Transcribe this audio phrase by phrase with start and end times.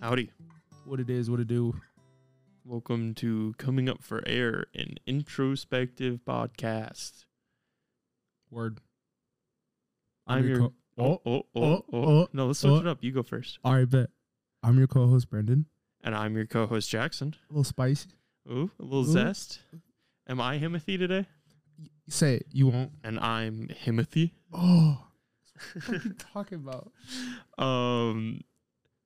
[0.00, 0.30] Howdy.
[0.84, 1.74] What it is, what it do.
[2.64, 7.24] Welcome to Coming Up for Air, an introspective podcast.
[8.48, 8.78] Word.
[10.24, 10.58] I'm, your.
[10.58, 12.08] co- oh, oh, oh, oh, oh.
[12.22, 12.76] oh, No, let's switch oh.
[12.76, 12.98] it up.
[13.00, 13.58] You go first.
[13.64, 14.10] All right, bet.
[14.62, 15.66] I'm your co-host Brendan.
[16.04, 17.34] And I'm your co host, Jackson.
[17.50, 18.10] A little spicy.
[18.48, 19.12] Ooh, a little Ooh.
[19.12, 19.58] zest.
[20.28, 21.26] Am I Himothy today?
[22.08, 22.46] Say it.
[22.52, 22.92] You won't.
[23.02, 24.30] And I'm Himothy.
[24.52, 25.04] Oh.
[25.86, 26.92] What are you talking about?
[27.60, 28.42] Um,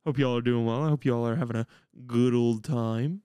[0.05, 0.83] hope y'all are doing well.
[0.84, 1.66] I hope y'all are having a
[2.06, 3.23] good old time.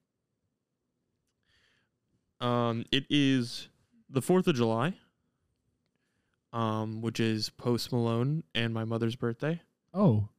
[2.40, 3.70] Um, it is
[4.10, 4.94] the Fourth of July.
[6.54, 9.62] Um, which is Post Malone and my mother's birthday.
[9.94, 10.30] Oh,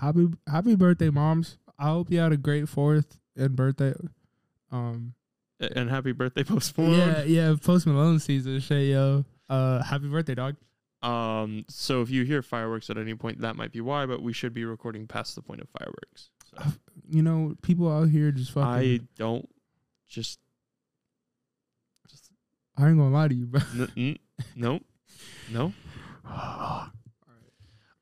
[0.00, 1.58] happy happy birthday, moms.
[1.78, 3.92] I hope you had a great fourth and birthday.
[4.70, 5.14] Um,
[5.60, 6.98] And happy birthday, Post Malone.
[6.98, 7.54] yeah, yeah.
[7.62, 9.24] Post Malone season, shit, yo.
[9.50, 10.54] Uh, happy birthday, dog.
[11.06, 14.32] Um, so if you hear fireworks at any point, that might be why, but we
[14.32, 16.30] should be recording past the point of fireworks.
[16.50, 16.72] So
[17.08, 18.68] You know, people out here just fucking.
[18.68, 19.48] I don't
[20.08, 20.40] just,
[22.10, 22.30] just
[22.76, 23.60] I ain't gonna lie to you, bro.
[23.96, 24.18] n-
[24.56, 24.80] no,
[25.50, 25.72] no.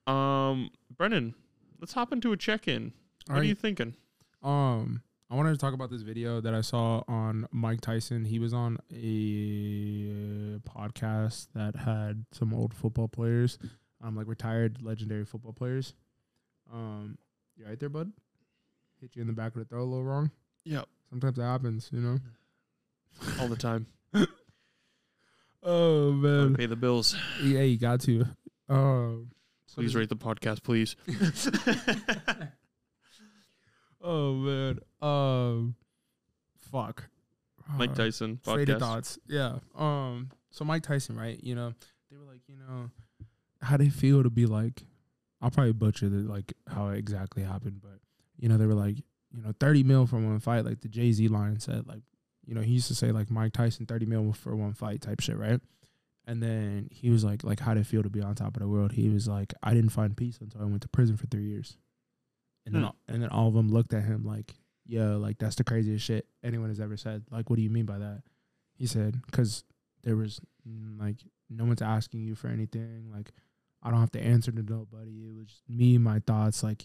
[0.07, 1.35] Um, Brendan,
[1.81, 2.93] let's hop into a check-in.
[3.27, 3.95] What All are you thinking?
[4.43, 8.25] Um, I wanted to talk about this video that I saw on Mike Tyson.
[8.25, 13.59] He was on a podcast that had some old football players,
[14.03, 15.95] um, like retired legendary football players.
[16.73, 17.19] Um,
[17.57, 18.13] you right there, bud?
[19.01, 20.31] Hit you in the back of the throw a little wrong.
[20.65, 22.19] Yeah, Sometimes that happens, you know.
[23.41, 23.87] all the time.
[25.67, 27.17] Oh Gotta man, pay the bills.
[27.43, 28.27] yeah, you got to.
[28.69, 29.31] Um,
[29.67, 30.95] so Please rate the podcast, please.
[34.07, 35.75] Oh man, um,
[36.71, 37.09] fuck.
[37.77, 38.79] Mike Uh, Tyson podcast.
[38.79, 39.19] thoughts.
[39.27, 39.59] Yeah.
[39.75, 40.31] Um.
[40.51, 41.43] So Mike Tyson, right?
[41.43, 41.73] You know,
[42.11, 42.91] they were like, you know,
[43.63, 44.83] how they feel to be like.
[45.41, 47.99] I'll probably butcher the like how it exactly happened, but
[48.39, 48.97] you know, they were like,
[49.31, 52.03] you know, thirty mil for one fight, like the Jay Z line said, like,
[52.47, 55.21] you know, he used to say like Mike Tyson thirty mil for one fight type
[55.21, 55.61] shit, right?
[56.27, 58.63] And then he was like, like how did it feel to be on top of
[58.63, 58.93] the world?
[58.93, 61.77] He was like, I didn't find peace until I went to prison for three years.
[62.67, 62.87] And then, Hmm.
[62.87, 64.55] all, and then all of them looked at him like,
[64.87, 67.25] yo, like that's the craziest shit anyone has ever said.
[67.31, 68.23] Like, what do you mean by that?
[68.75, 69.65] He said, because
[70.03, 71.17] there was mm, like
[71.51, 73.11] no one's asking you for anything.
[73.15, 73.33] Like,
[73.83, 75.27] I don't have to answer to nobody.
[75.29, 76.63] It was just me, my thoughts.
[76.63, 76.85] Like,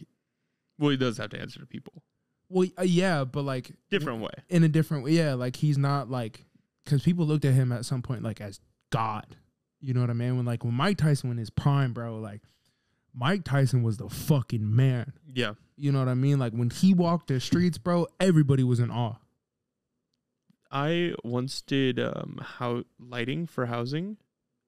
[0.78, 2.03] Well, he does have to answer to people.
[2.50, 4.31] well, uh, yeah, but like Different way.
[4.50, 5.12] in a different way.
[5.12, 6.45] Yeah, like he's not like
[6.84, 8.59] because people looked at him at some point like as
[8.91, 9.38] God.
[9.81, 10.35] You know what I mean?
[10.35, 12.41] When like when Mike Tyson in his prime, bro, like
[13.13, 15.13] Mike Tyson was the fucking man.
[15.33, 15.53] Yeah.
[15.77, 16.39] You know what I mean?
[16.39, 19.15] Like when he walked the streets, bro, everybody was in awe.
[20.71, 24.17] I once did um how lighting for housing,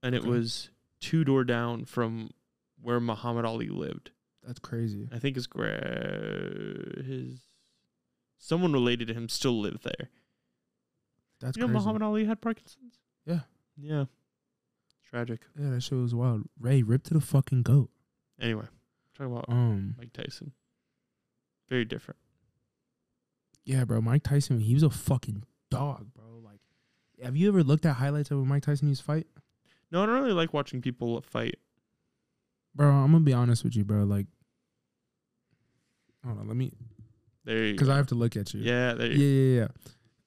[0.01, 0.29] and it Okay.
[0.29, 0.69] was
[0.99, 2.31] two door down from
[2.81, 4.11] where Muhammad Ali lived.
[4.43, 5.07] That's crazy.
[5.11, 7.41] I think his gra- his
[8.39, 10.09] someone related to him still lived there.
[11.39, 11.79] That's you know crazy.
[11.79, 12.99] Muhammad Ali had Parkinson's.
[13.25, 13.41] Yeah.
[13.77, 14.05] Yeah.
[15.07, 15.41] Tragic.
[15.59, 16.43] Yeah, that shit was wild.
[16.59, 17.89] Ray ripped to the fucking goat.
[18.41, 18.65] Anyway,
[19.15, 20.51] talking about Um, Mike Tyson.
[21.69, 22.17] Very different.
[23.63, 26.39] yeah, bro, Mike Tyson, he was a fucking dog, bro.
[26.43, 26.59] Like,
[27.23, 29.27] have you ever looked at highlights of when Mike Tyson used to fight?
[29.91, 31.59] No, I don't really like watching people fight.
[32.75, 34.03] Bro, I'm gonna be honest with you, bro.
[34.03, 34.27] Like,
[36.25, 36.71] hold on, let me,
[37.45, 37.89] There you because.
[37.89, 38.61] I have to look at you.
[38.61, 39.67] yeah, there yeah, you yeah, yeah.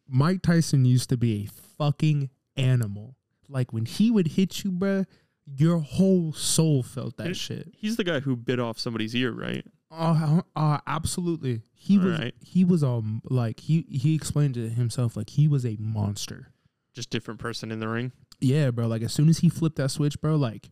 [0.08, 3.16] Mike Tyson used to be a fucking animal.
[3.48, 5.04] Like when he would hit you, bro,
[5.46, 7.72] your whole soul felt that It- shit.
[7.76, 9.64] He's the guy who bit off somebody's ear, right?
[9.90, 11.62] Uh, uh absolutely.
[11.74, 12.34] He was Right.
[12.40, 16.48] he was um like he he explained it himself like he was a monster.
[16.94, 18.12] Just different person in the ring.
[18.40, 18.86] Yeah, bro.
[18.88, 20.70] Like as soon as he flipped that switch, bro, like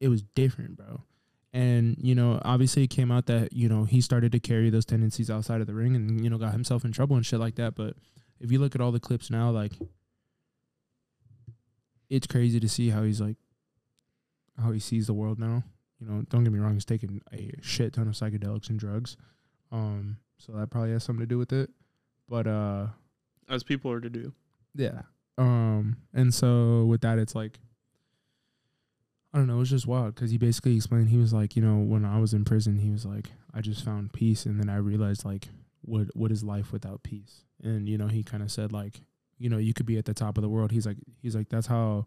[0.00, 1.02] it was different, bro.
[1.52, 4.84] And you know, obviously, it came out that you know he started to carry those
[4.84, 7.56] tendencies outside of the ring, and you know, got himself in trouble and shit like
[7.56, 7.74] that.
[7.74, 7.96] But
[8.38, 9.72] if you look at all the clips now, like
[12.08, 13.36] it's crazy to see how he's like
[14.60, 15.62] how he sees the world now.
[16.00, 19.16] You know, don't get me wrong, he's taking a shit ton of psychedelics and drugs.
[19.70, 21.70] Um, so that probably has something to do with it.
[22.28, 22.86] But uh
[23.48, 24.32] As people are to do.
[24.74, 25.02] yeah.
[25.38, 27.58] Um, and so with that, it's like,
[29.32, 31.76] I don't know, it's just wild because he basically explained he was like, you know,
[31.78, 34.76] when I was in prison, he was like, I just found peace, and then I
[34.76, 35.48] realized like,
[35.82, 37.44] what what is life without peace?
[37.62, 39.00] And you know, he kind of said like,
[39.38, 40.72] you know, you could be at the top of the world.
[40.72, 42.06] He's like, he's like, that's how,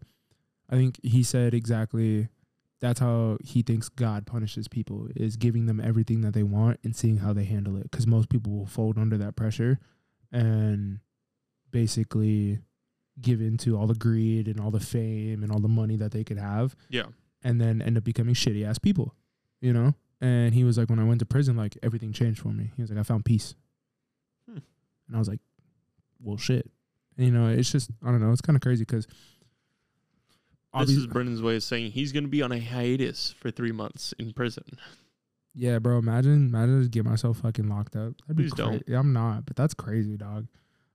[0.70, 2.28] I think he said exactly.
[2.84, 6.94] That's how he thinks God punishes people is giving them everything that they want and
[6.94, 7.84] seeing how they handle it.
[7.90, 9.78] Because most people will fold under that pressure,
[10.30, 10.98] and
[11.70, 12.58] basically
[13.20, 16.24] give into all the greed and all the fame and all the money that they
[16.24, 17.06] could have Yeah.
[17.42, 19.14] and then end up becoming shitty ass people,
[19.60, 19.94] you know?
[20.20, 22.72] And he was like, when I went to prison, like everything changed for me.
[22.76, 23.54] He was like, I found peace.
[24.50, 24.58] Hmm.
[25.08, 25.40] And I was like,
[26.20, 26.70] well, shit.
[27.16, 28.32] And, you know, it's just I don't know.
[28.32, 28.84] It's kind of crazy
[30.80, 33.72] This is Brendan's way of saying he's going to be on a hiatus for three
[33.72, 34.64] months in prison.
[35.54, 35.98] yeah, bro.
[35.98, 38.12] Imagine, imagine just get myself fucking locked up.
[38.22, 38.88] That'd be Please cra- don't.
[38.88, 40.46] I'm not, but that's crazy, dog.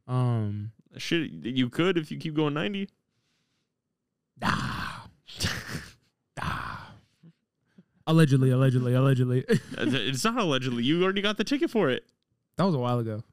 [0.07, 2.89] Um, Shit, you could if you keep going 90.
[4.43, 5.07] ah,
[6.41, 6.91] ah.
[8.07, 9.45] allegedly, allegedly, allegedly.
[9.77, 10.83] it's not allegedly.
[10.83, 12.05] You already got the ticket for it.
[12.57, 13.23] that was a while ago.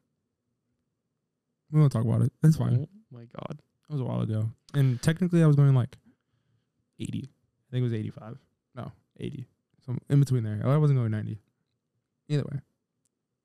[1.72, 2.32] We won't talk about it.
[2.42, 2.86] That's fine.
[2.88, 3.58] Oh my God.
[3.88, 4.50] That was a while ago.
[4.74, 5.96] And technically, I was going like
[6.98, 7.18] 80.
[7.18, 8.38] I think it was 85.
[8.74, 9.46] No, 80.
[9.84, 10.60] So in between there.
[10.64, 11.38] Oh, I wasn't going 90.
[12.28, 12.60] Either way.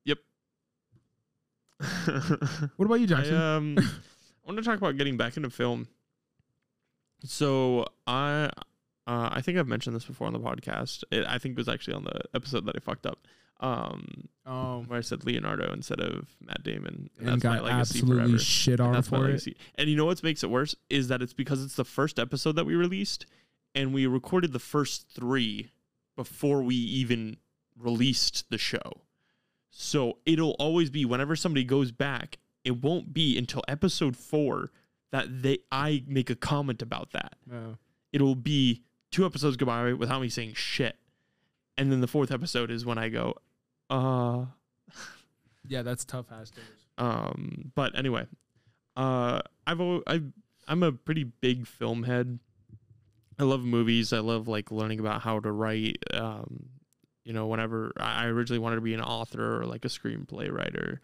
[0.06, 0.18] Yep.
[2.75, 3.36] what about you, Jackson?
[3.36, 3.83] I, um, I
[4.45, 5.88] want to talk about getting back into film.
[7.24, 8.50] So I,
[9.07, 11.03] uh, I think I've mentioned this before on the podcast.
[11.12, 13.27] It, I think it was actually on the episode that I fucked up,
[13.59, 18.00] um, oh, where I said Leonardo instead of Matt Damon, and, that's my got legacy
[18.00, 18.39] absolutely forever.
[18.39, 19.19] shit And on for it.
[19.19, 19.56] legacy.
[19.75, 22.56] And you know what makes it worse is that it's because it's the first episode
[22.56, 23.27] that we released,
[23.75, 25.71] and we recorded the first three
[26.15, 27.38] before we even
[27.77, 29.01] released the show.
[29.69, 34.71] So it'll always be whenever somebody goes back, it won't be until episode four
[35.12, 37.35] that they I make a comment about that.
[37.45, 37.77] No.
[38.12, 40.97] It'll be two episodes go by without me saying shit.
[41.77, 43.35] And then the fourth episode is when I go,
[43.89, 44.45] uh
[45.67, 46.51] Yeah, that's tough ass
[46.97, 48.27] um, but anyway,
[48.95, 50.21] uh, I've al- I
[50.67, 52.39] I'm a pretty big film head.
[53.41, 54.13] I love movies.
[54.13, 55.97] I love like learning about how to write.
[56.13, 56.69] Um,
[57.25, 60.51] you know, whenever I I originally wanted to be an author or like a screenplay
[60.51, 61.01] writer.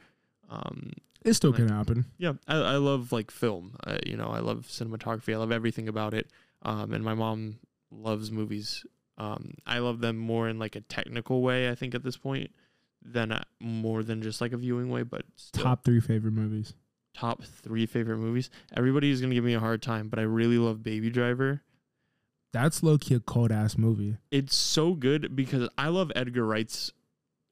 [0.49, 0.91] Um,
[1.25, 2.05] It still can happen.
[2.17, 3.75] yeah, I, I love like film.
[3.85, 5.33] I, you know, I love cinematography.
[5.33, 6.27] I love everything about it.
[6.61, 7.57] Um, and my mom
[7.91, 8.85] loves movies.
[9.17, 11.69] Um, I love them more in like a technical way.
[11.69, 12.51] I think at this point,
[13.03, 15.03] than uh, more than just like a viewing way.
[15.03, 16.73] But still Top three favorite movies.
[17.13, 18.49] top three favorite movies.
[18.75, 21.61] Everybody is gonna give me a hard time, but I really love Baby Driver.
[22.53, 24.17] That's low key a cold ass movie.
[24.31, 26.91] It's so good because I love Edgar Wright's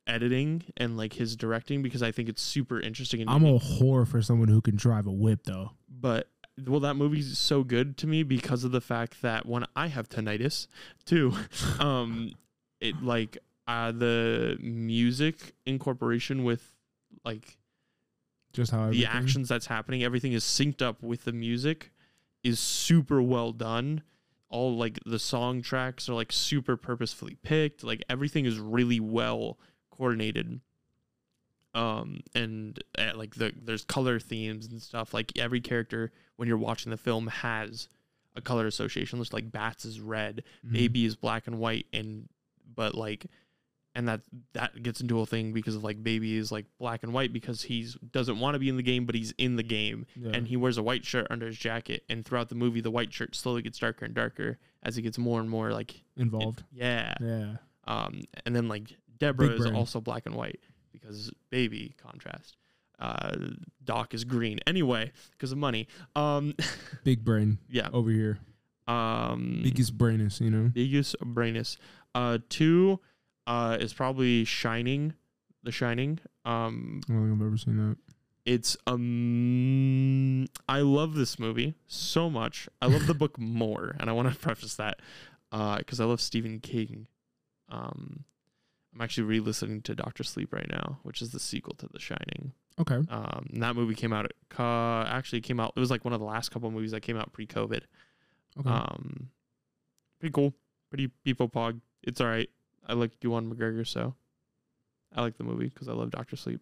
[0.07, 3.61] editing and like his directing because I think it's super interesting and I'm unique.
[3.61, 5.71] a whore for someone who can drive a whip though.
[5.89, 6.29] but
[6.67, 10.07] well that movie's so good to me because of the fact that when I have
[10.07, 10.67] tinnitus
[11.05, 11.33] too
[11.79, 12.33] um
[12.79, 16.75] it like uh the music incorporation with
[17.25, 17.57] like
[18.53, 21.91] Just how the actions that's happening everything is synced up with the music
[22.43, 24.03] is super well done
[24.49, 29.57] all like the song tracks are like super purposefully picked like everything is really well
[29.91, 30.59] coordinated
[31.73, 36.57] um and uh, like the there's color themes and stuff like every character when you're
[36.57, 37.87] watching the film has
[38.35, 40.73] a color association looks like bats is red Mhm.
[40.73, 42.29] baby is black and white and
[42.75, 43.25] but like
[43.95, 44.21] and that
[44.53, 47.61] that gets into a thing because of like baby is like black and white because
[47.63, 50.31] he's doesn't want to be in the game but he's in the game Yeah.
[50.33, 53.13] and he wears a white shirt under his jacket and throughout the movie the white
[53.13, 56.63] shirt slowly gets darker and darker as he gets more and more like involved.
[56.73, 57.55] yeah Yeah.
[57.87, 60.59] um and then like deborah is also black and white
[60.91, 62.57] because baby contrast
[62.99, 63.35] uh
[63.83, 66.53] doc is green anyway because of money um
[67.05, 68.39] Big brain yeah over here.
[68.87, 70.69] um Biggest brainest, you know.
[70.73, 71.77] biggest brainest.
[72.13, 72.99] Uh, two
[73.47, 75.13] uh, is probably Shining,
[75.63, 76.19] The Shining.
[76.45, 77.97] Um, I don't think I've ever seen that.
[78.45, 82.67] it's um, I love this movie so much.
[82.81, 84.99] I love the book more, and I want to preface that
[85.51, 87.07] Uh because I love Stephen King.
[87.69, 88.25] Um,
[88.93, 92.53] I'm actually re-listening to Doctor Sleep right now, which is the sequel to The Shining.
[92.79, 92.95] Okay.
[93.09, 94.31] Um, and that movie came out.
[94.57, 95.73] Uh, actually, came out.
[95.75, 97.81] It was like one of the last couple movies that came out pre-COVID.
[98.59, 98.69] Okay.
[98.69, 99.29] Um,
[100.19, 100.53] pretty cool.
[100.89, 101.81] Pretty people pog.
[102.03, 102.49] It's all right.
[102.87, 104.13] I like Ewan McGregor, so
[105.15, 106.61] I like the movie because I love Doctor Sleep.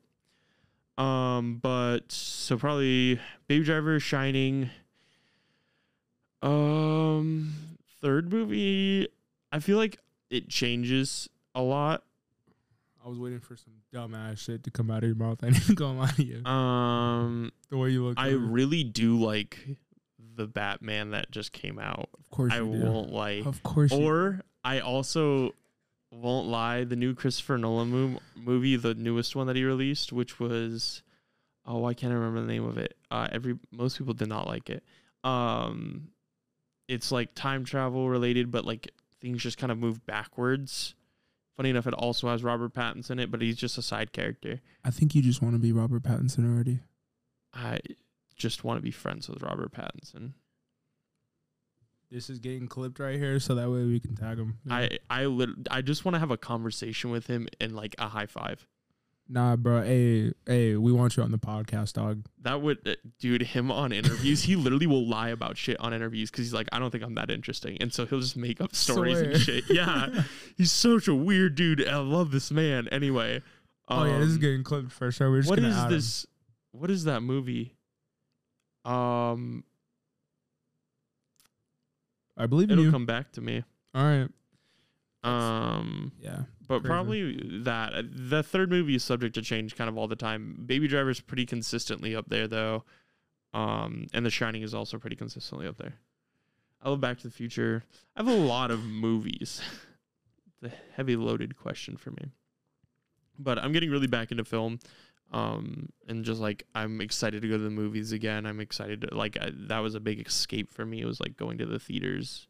[0.98, 4.70] Um, but so probably Baby Driver, Shining.
[6.42, 7.53] Um,
[8.01, 9.08] third movie.
[9.51, 9.98] I feel like
[10.30, 12.03] it changes a lot.
[13.06, 15.39] I was waiting for some dumbass shit to come out of your mouth.
[15.44, 16.44] I didn't come out of you.
[16.46, 18.18] Um, The way you look.
[18.18, 18.38] I over.
[18.46, 19.58] really do like
[20.36, 22.10] the Batman that just came out.
[22.20, 23.46] of course I won't like.
[23.46, 23.92] Of course.
[23.92, 25.51] you Or I also
[26.13, 30.39] won't lie, the new Christopher Nolan mo- movie, the newest one that he released, which
[30.39, 31.03] was
[31.65, 32.98] oh, I can't remember the name of it.
[33.10, 34.84] Uh, every most people did not like it.
[35.24, 36.10] Um,
[36.88, 38.91] it's like time travel related, but like
[39.22, 40.96] things just kind of move backwards.
[41.55, 44.60] Funny enough, it also has Robert Pattinson in it, but he's just a side character.
[44.84, 46.79] I think you just want to be Robert Pattinson already.
[47.53, 47.79] I
[48.36, 50.34] just want to be friends with Robert Pattinson.
[52.13, 54.60] This is getting clipped right here, so that way we can tag him.
[54.70, 58.08] I I lit- I just want to have a conversation with him and like a
[58.08, 58.67] high five.
[59.27, 59.82] Nah, bro.
[59.82, 62.24] Hey, hey, we want you on the podcast, dog.
[62.41, 66.29] That would, uh, dude, him on interviews, he literally will lie about shit on interviews
[66.29, 67.77] because he's like, I don't think I'm that interesting.
[67.79, 69.32] And so he'll just make up stories Swear.
[69.32, 69.63] and shit.
[69.70, 70.24] Yeah.
[70.58, 71.88] he's such a weird dude.
[71.88, 72.88] I love this man.
[72.89, 73.41] Anyway.
[73.88, 75.32] oh yeah, this is um, getting clipped for sure.
[75.32, 76.25] We're just What is this?
[76.74, 77.75] What is that movie?
[78.86, 79.63] Um,
[82.38, 82.92] I believe it'll you.
[82.92, 83.63] come back to me.
[83.94, 84.30] All right.
[85.24, 86.44] Um, Yeah.
[86.68, 86.88] but crazy.
[86.88, 87.94] probably that.
[87.94, 90.63] Uh, The third movie is subject to change kind of all the time.
[90.66, 92.84] Baby Driver's pretty consistently up there though.
[93.54, 95.94] Um, and The Shining is also pretty consistently up there.
[96.82, 97.84] I love Back to the Future.
[98.16, 99.62] I have a lot of movies.
[100.62, 102.32] the heavy loaded question for me.
[103.40, 104.80] But I'm getting really back into film.
[105.34, 108.46] Um, and just like I'm excited to go to the movies again.
[108.46, 111.02] I'm excited to like I, that was a big escape for me.
[111.02, 112.48] It was like going to the theaters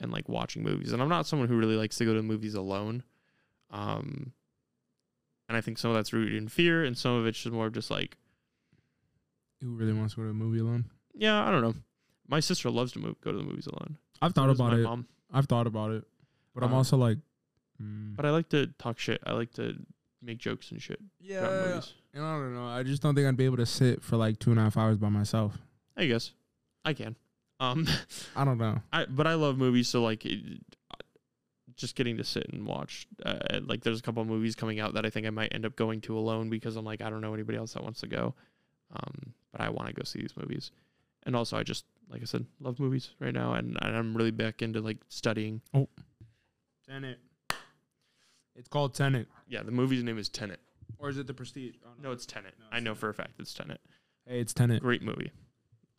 [0.00, 0.92] and like watching movies.
[0.92, 3.04] And I'm not someone who really likes to go to movies alone.
[3.70, 4.32] Um,
[5.48, 7.66] and I think some of that's rooted in fear, and some of it's just more
[7.68, 8.16] of just like,
[9.62, 10.86] Who really wants to go to a movie alone?
[11.14, 11.74] yeah, I don't know.
[12.28, 13.96] My sister loves to move, go to the movies alone.
[14.20, 14.82] I've thought about my it.
[14.82, 15.06] Mom.
[15.32, 16.04] I've thought about it,
[16.54, 17.18] but I'm Um, also like,
[17.82, 19.20] mm, But I like to talk shit.
[19.26, 19.74] I like to
[20.22, 21.00] make jokes and shit.
[21.20, 21.94] yeah, about movies.
[22.07, 22.66] and I don't know.
[22.66, 24.76] I just don't think I'd be able to sit for like two and a half
[24.76, 25.58] hours by myself.
[25.96, 26.32] I guess
[26.84, 27.16] I can.
[27.60, 27.86] Um,
[28.36, 28.80] I don't know.
[28.92, 30.40] I but I love movies, so like, it,
[31.76, 33.06] just getting to sit and watch.
[33.24, 35.64] Uh, like, there's a couple of movies coming out that I think I might end
[35.64, 38.06] up going to alone because I'm like, I don't know anybody else that wants to
[38.06, 38.34] go.
[38.92, 40.70] Um, but I want to go see these movies,
[41.24, 44.30] and also I just like I said, love movies right now, and, and I'm really
[44.30, 45.60] back into like studying.
[45.74, 45.88] Oh,
[46.88, 47.18] Tenet.
[48.56, 50.58] It's called Tenet, Yeah, the movie's name is Tenet.
[50.98, 51.74] Or is it the Prestige?
[51.84, 52.54] Oh, No, it's Tenet.
[52.58, 52.98] No, I it's know Tenet.
[53.00, 53.80] for a fact it's Tenet.
[54.26, 54.82] Hey, it's Tenet.
[54.82, 55.30] Great movie.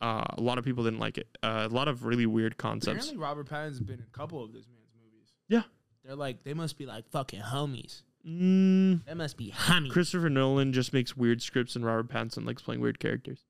[0.00, 1.28] Uh, a lot of people didn't like it.
[1.42, 3.04] Uh, a lot of really weird concepts.
[3.06, 5.28] Apparently, Robert Pattinson's been in a couple of this man's movies.
[5.48, 5.62] Yeah.
[6.04, 8.02] they're like they must be like fucking homies.
[8.26, 9.90] Mm, They must be homies.
[9.90, 13.44] Christopher Nolan just makes weird scripts, and Robert Pattinson likes playing weird characters.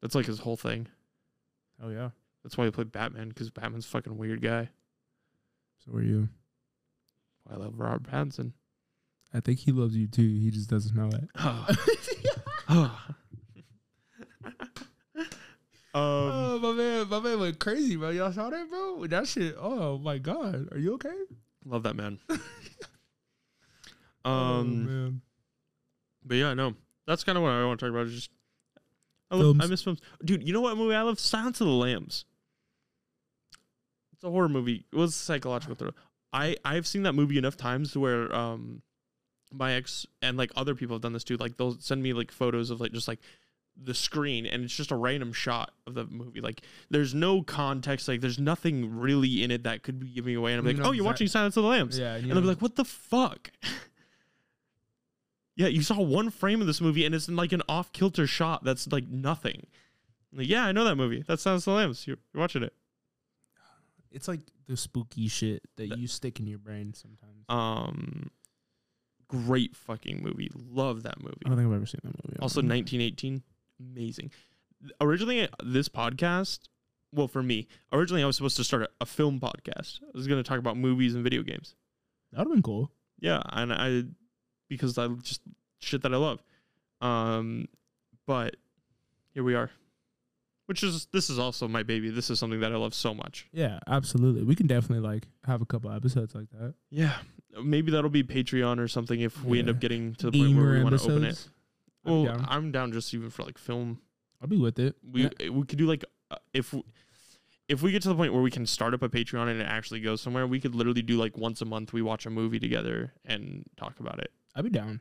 [0.00, 0.88] That's like his whole thing.
[1.82, 2.10] Oh yeah.
[2.42, 4.70] That's why he played Batman because Batman's a fucking weird guy.
[5.84, 6.28] So are you?
[7.50, 8.52] I love Robert Pattinson.
[9.34, 10.22] I think he loves you too.
[10.22, 11.28] He just doesn't know it.
[12.68, 12.98] Oh.
[15.94, 18.10] um, oh my man, my man went crazy, bro.
[18.10, 19.06] Y'all saw that, bro?
[19.08, 19.54] That shit.
[19.58, 21.12] Oh my god, are you okay?
[21.66, 22.18] love that man.
[24.24, 25.20] oh Um, man.
[26.24, 26.74] but yeah, no,
[27.06, 28.06] that's kind of what I want to talk about.
[28.06, 28.30] Is just
[29.30, 30.46] I, love, I miss films, dude.
[30.46, 31.20] You know what movie I love?
[31.20, 32.24] Silence of the Lambs.
[34.14, 34.86] It's a horror movie.
[34.92, 35.94] It was a psychological thriller.
[36.32, 38.82] I I've seen that movie enough times to where um
[39.52, 41.36] my ex and like other people have done this too.
[41.36, 43.20] Like they'll send me like photos of like just like
[43.82, 46.40] the screen and it's just a random shot of the movie.
[46.40, 48.08] Like there's no context.
[48.08, 50.52] Like there's nothing really in it that could be giving away.
[50.52, 51.98] And I'm You like, oh, you're exact- watching Silence of the Lambs.
[51.98, 53.50] Yeah, And they'll be like, what the fuck?
[55.56, 58.26] yeah, you saw one frame of this movie and it's in like an off kilter
[58.26, 59.66] shot that's like nothing.
[60.34, 61.22] Like, yeah, I know that movie.
[61.26, 62.06] That of the lambs.
[62.06, 62.72] You're, you're watching it.
[64.12, 67.44] It's like the spooky shit that That- you stick in your brain sometimes.
[67.48, 68.30] Um,
[69.28, 70.50] great fucking movie.
[70.54, 71.36] Love that movie.
[71.44, 72.38] I don't think I've ever seen that movie.
[72.40, 73.42] Also, 1918,
[73.80, 74.30] amazing.
[75.00, 76.60] Originally, this podcast,
[77.12, 80.00] well, for me, originally I was supposed to start a, a film podcast.
[80.02, 81.74] I was going to talk about movies and video games.
[82.32, 82.90] That'd have been cool.
[83.20, 84.02] Yeah, and I
[84.68, 85.42] because I just
[85.78, 86.42] shit that I love.
[87.00, 87.68] Um,
[88.26, 88.56] but
[89.34, 89.70] here we are.
[90.66, 92.08] Which is this is also my baby.
[92.10, 93.48] This is something that I love so much.
[93.52, 94.44] Yeah, absolutely.
[94.44, 96.74] We can definitely like have a couple episodes like that.
[96.90, 97.16] Yeah,
[97.62, 100.72] maybe that'll be Patreon or something if we end up getting to the point where
[100.74, 101.48] we want to open it.
[102.04, 102.44] Be Well, down.
[102.48, 104.00] I'm down just even for like film.
[104.40, 104.96] I'll be with it.
[105.08, 105.48] We Yeah.
[105.50, 106.82] we could do like uh, if we,
[107.68, 109.64] if we get to the point where we can start up a Patreon and it
[109.66, 112.58] actually goes somewhere, we could literally do like once a month we watch a movie
[112.60, 114.30] together and talk about it.
[114.54, 115.00] I'd be down.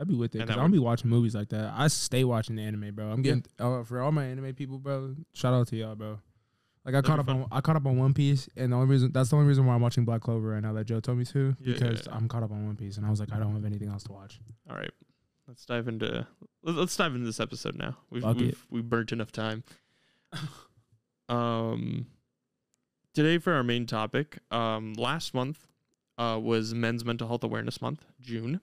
[0.00, 1.72] I'd be with it because that I'll would- be watching movies like that.
[1.76, 3.10] I stay watching the anime, bro.
[3.10, 5.14] I'm getting uh, for all my anime people, bro.
[5.34, 6.18] Shout out to y'all, bro.
[6.84, 8.88] Like I That'd caught up on I caught up on One Piece, and the only
[8.88, 11.18] reason that's the only reason why I'm watching Black Clover right now that Joe told
[11.18, 12.14] me to Yeah, because yeah.
[12.16, 14.02] I'm caught up on One Piece, and I was like I don't have anything else
[14.04, 14.40] to watch.
[14.68, 14.90] All right,
[15.46, 16.26] let's dive into
[16.64, 17.98] let- let's dive into this episode now.
[18.10, 19.62] We've Fuck we've, we've burnt enough time.
[21.28, 22.06] um,
[23.14, 25.68] today for our main topic, um, last month,
[26.18, 28.60] uh, was Men's Mental Health Awareness Month, June,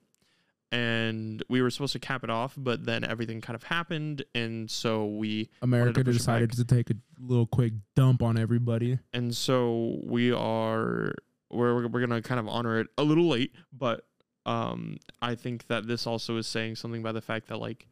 [0.72, 4.70] and we were supposed to cap it off, but then everything kind of happened, and
[4.70, 8.98] so we America it decided to take a little quick dump on everybody.
[9.12, 11.12] and so we are
[11.50, 14.06] we're we're gonna kind of honor it a little late, but
[14.46, 17.86] um, I think that this also is saying something by the fact that like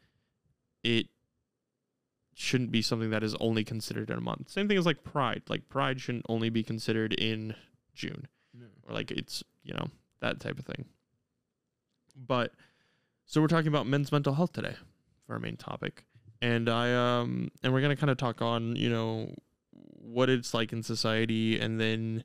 [0.83, 1.09] it
[2.35, 4.49] shouldn't be something that is only considered in a month.
[4.51, 5.43] Same thing as like Pride.
[5.49, 7.55] Like Pride shouldn't only be considered in
[7.95, 8.29] June,
[8.87, 9.89] or like it's you know
[10.21, 10.85] that type of thing.
[12.17, 12.53] But
[13.29, 14.75] so we're talking about men's mental health today
[15.27, 16.05] for our main topic.
[16.41, 19.35] And I um and we're going to kind of talk on, you know,
[19.71, 22.25] what it's like in society and then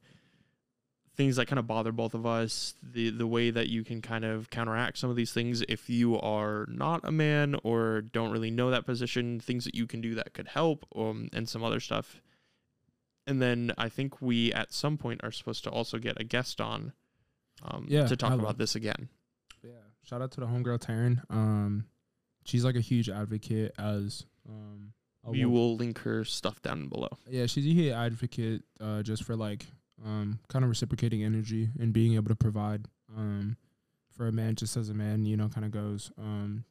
[1.15, 4.23] things that kind of bother both of us, the the way that you can kind
[4.23, 8.49] of counteract some of these things if you are not a man or don't really
[8.49, 11.81] know that position, things that you can do that could help um and some other
[11.81, 12.21] stuff.
[13.27, 16.61] And then I think we at some point are supposed to also get a guest
[16.61, 16.93] on
[17.61, 19.09] um Yeah, to talk I about this again.
[20.03, 20.09] Yeah.
[20.09, 21.21] Shout out to the homegirl Taryn.
[21.29, 21.85] Um,
[22.45, 24.93] she's like a huge advocate as um.
[25.25, 27.17] We wo- will link her stuff down below.
[27.29, 29.65] Yeah, she's a huge advocate uh, just for like
[30.05, 33.55] um, kind of reciprocating energy and being able to provide um,
[34.11, 36.65] for a man just as a man, you know, kind of goes um,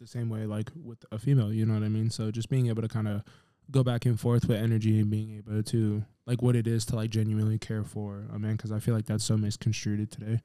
[0.00, 2.10] the same way like with a female, you know what I mean?
[2.10, 3.22] So just being able to kind of
[3.70, 6.96] go back and forth with energy and being able to like what it is to
[6.96, 10.40] like genuinely care for a man because I feel like that's so misconstrued today.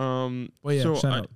[0.00, 1.30] Um Well, yeah, so shout I, out.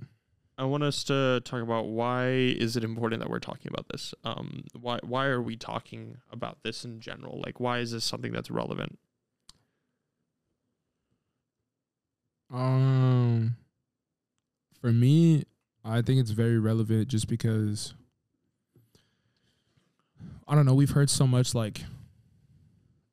[0.56, 4.14] I want us to talk about why is it important that we're talking about this?
[4.22, 7.42] Um, why why are we talking about this in general?
[7.44, 8.98] Like, why is this something that's relevant?
[12.52, 13.56] Um,
[14.80, 15.44] for me,
[15.84, 17.94] I think it's very relevant just because
[20.46, 20.74] I don't know.
[20.74, 21.82] We've heard so much like,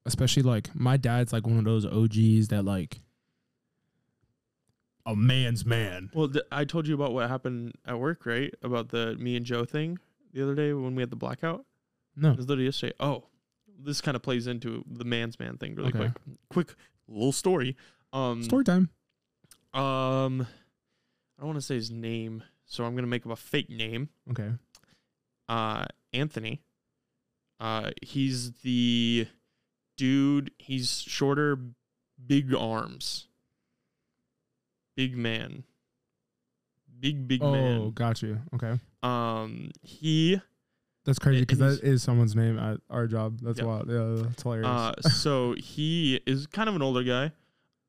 [0.05, 3.01] especially like my dad's like one of those OGs that like
[5.05, 6.09] a man's man.
[6.13, 8.53] Well, th- I told you about what happened at work, right?
[8.61, 9.97] About the me and Joe thing
[10.33, 11.65] the other day when we had the blackout.
[12.15, 12.93] No, It was literally yesterday.
[12.99, 13.25] Oh,
[13.79, 15.99] this kind of plays into the man's man thing really Okay.
[15.99, 16.13] quick.
[16.49, 16.75] Quick
[17.07, 17.75] little story.
[18.13, 18.89] Um, story time.
[19.73, 23.69] Um, I don't want to say his name, so I'm gonna make up a fake
[23.69, 24.09] name.
[24.29, 24.51] Okay.
[25.49, 26.61] uh Anthony.
[27.59, 29.27] Uh he's the
[29.97, 31.57] dude, he's shorter,
[32.25, 33.27] big arms.
[35.01, 35.63] Big man.
[36.99, 37.77] Big big Oh, man.
[37.81, 38.39] Oh, got you.
[38.53, 40.39] Okay, Um he
[41.03, 43.39] that's crazy because that is someone's name at our job.
[43.41, 43.67] That's Yep.
[43.67, 43.89] wild.
[43.89, 44.67] Yeah, that's hilarious.
[44.67, 47.31] uh so he is kind of an older guy.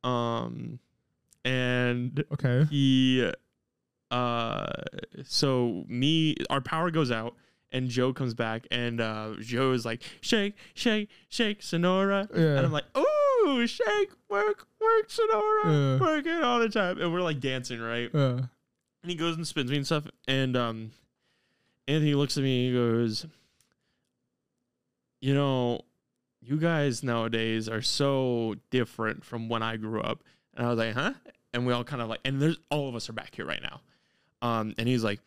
[0.03, 0.79] Um
[1.45, 2.65] and okay.
[2.71, 3.31] he
[4.11, 4.67] uh
[5.25, 7.35] so me our power goes out
[7.71, 12.57] and Joe comes back and uh Joe is like shake shake shake Señora Yeah.
[12.57, 12.85] and I'm like
[13.47, 15.99] ooh shake work work Señora Yeah.
[16.01, 17.01] work it all the time.
[17.01, 18.11] And we're like dancing right?
[19.03, 20.91] And he goes and spins me and stuff and um
[21.89, 23.27] Anthony looks at me and he goes
[25.21, 25.81] you know
[26.41, 30.23] you guys nowadays are so different from when I grew up.
[30.55, 31.13] And I was like huh?
[31.55, 33.63] And we all kind of like and there's all of us are back here right
[33.63, 33.81] now.
[34.41, 35.21] Um and he's like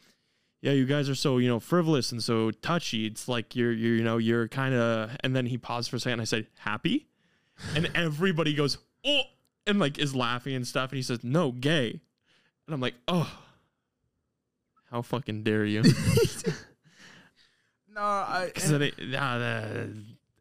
[0.61, 3.05] yeah you guys are so you know frivolous and so touchy.
[3.05, 5.99] It's like you're you're you know you're kind of and then he paused for a
[5.99, 7.07] second and I said happy
[7.75, 9.21] and everybody goes oh
[9.67, 11.89] and like is laughing and stuff and he says no gay
[12.67, 13.29] and I'm like oh
[14.91, 15.81] how fucking dare you
[17.93, 18.51] no, I.
[18.53, 19.63] because it, nah, nah,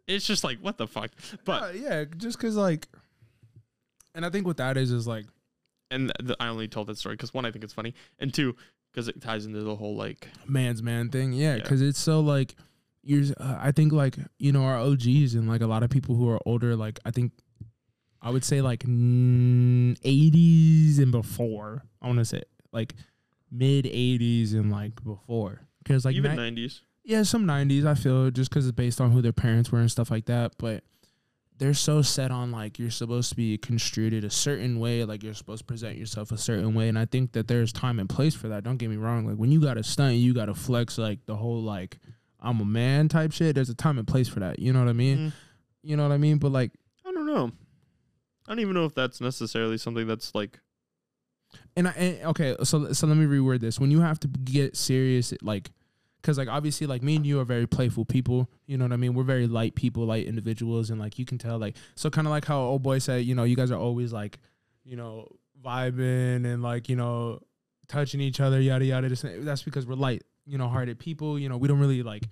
[0.07, 1.11] it's just like what the fuck
[1.45, 2.89] but Uh, yeah, just because like,
[4.15, 5.27] and I think what that is is like,
[5.91, 8.55] and th- I only told that story because one I think it's funny and two
[8.93, 11.33] because it ties into the whole like man's man thing.
[11.33, 11.63] Yeah, Yeah.
[11.63, 12.55] because it's so like,
[13.05, 13.35] you're.
[13.39, 16.29] Uh, I think like you know our OGs and like a lot of people who
[16.31, 16.75] are older.
[16.77, 17.33] Like I think,
[18.21, 18.85] I would say like
[20.05, 21.85] eighties and before.
[22.03, 22.95] I want to say like
[23.51, 25.61] mid eighties and like before.
[25.83, 27.85] Because like even ni- 90s yeah, some '90s.
[27.85, 30.55] I feel just because it's based on who their parents were and stuff like that.
[30.59, 30.85] But
[31.59, 35.35] they're so set on like you're supposed to be construed a certain way, like you're
[35.35, 36.89] supposed to present yourself a certain way.
[36.89, 38.65] And I think that there's time and place for that.
[38.65, 39.27] Don't get me wrong.
[39.27, 41.99] Like when you got to stunt, you got to flex like the whole like
[42.45, 43.55] I'm a man type shit.
[43.55, 44.59] There's a time and place for that.
[44.59, 45.19] You know what I mean?
[45.19, 45.33] Mm.
[45.83, 46.39] You know what I mean?
[46.39, 46.73] But like,
[47.07, 47.51] I don't know
[48.47, 50.61] I don't even know if that's necessarily something that's like
[51.77, 53.81] and I and, okay, so so let me reword this.
[53.81, 55.71] When you have to get serious, like,
[56.21, 58.49] because like obviously, like me and you are very playful people.
[58.67, 59.15] You know what I mean?
[59.15, 62.33] We're very light people, light individuals, and like you can tell, like, so kind of
[62.33, 64.39] like how old boy said, you know, you guys are always like,
[64.85, 65.29] you know,
[65.65, 67.41] vibing and like you know,
[67.89, 69.09] touching each other, yada yada.
[69.09, 71.39] That's because we're light, you know, hearted people.
[71.39, 72.25] You know, we don't really like.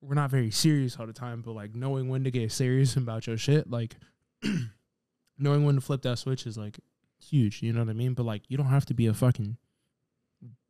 [0.00, 3.26] We're not very serious all the time, but like knowing when to get serious about
[3.26, 3.96] your shit, like
[5.38, 6.80] knowing when to flip that switch is like
[7.20, 7.62] huge.
[7.62, 8.14] You know what I mean?
[8.14, 9.56] But like, you don't have to be a fucking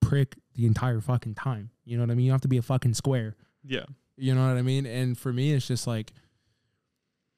[0.01, 1.71] prick the entire fucking time.
[1.85, 2.27] You know what I mean?
[2.27, 3.37] You have to be a fucking square.
[3.65, 3.85] yeah
[4.17, 4.85] You know what I mean?
[4.87, 6.13] And for me, it's just like,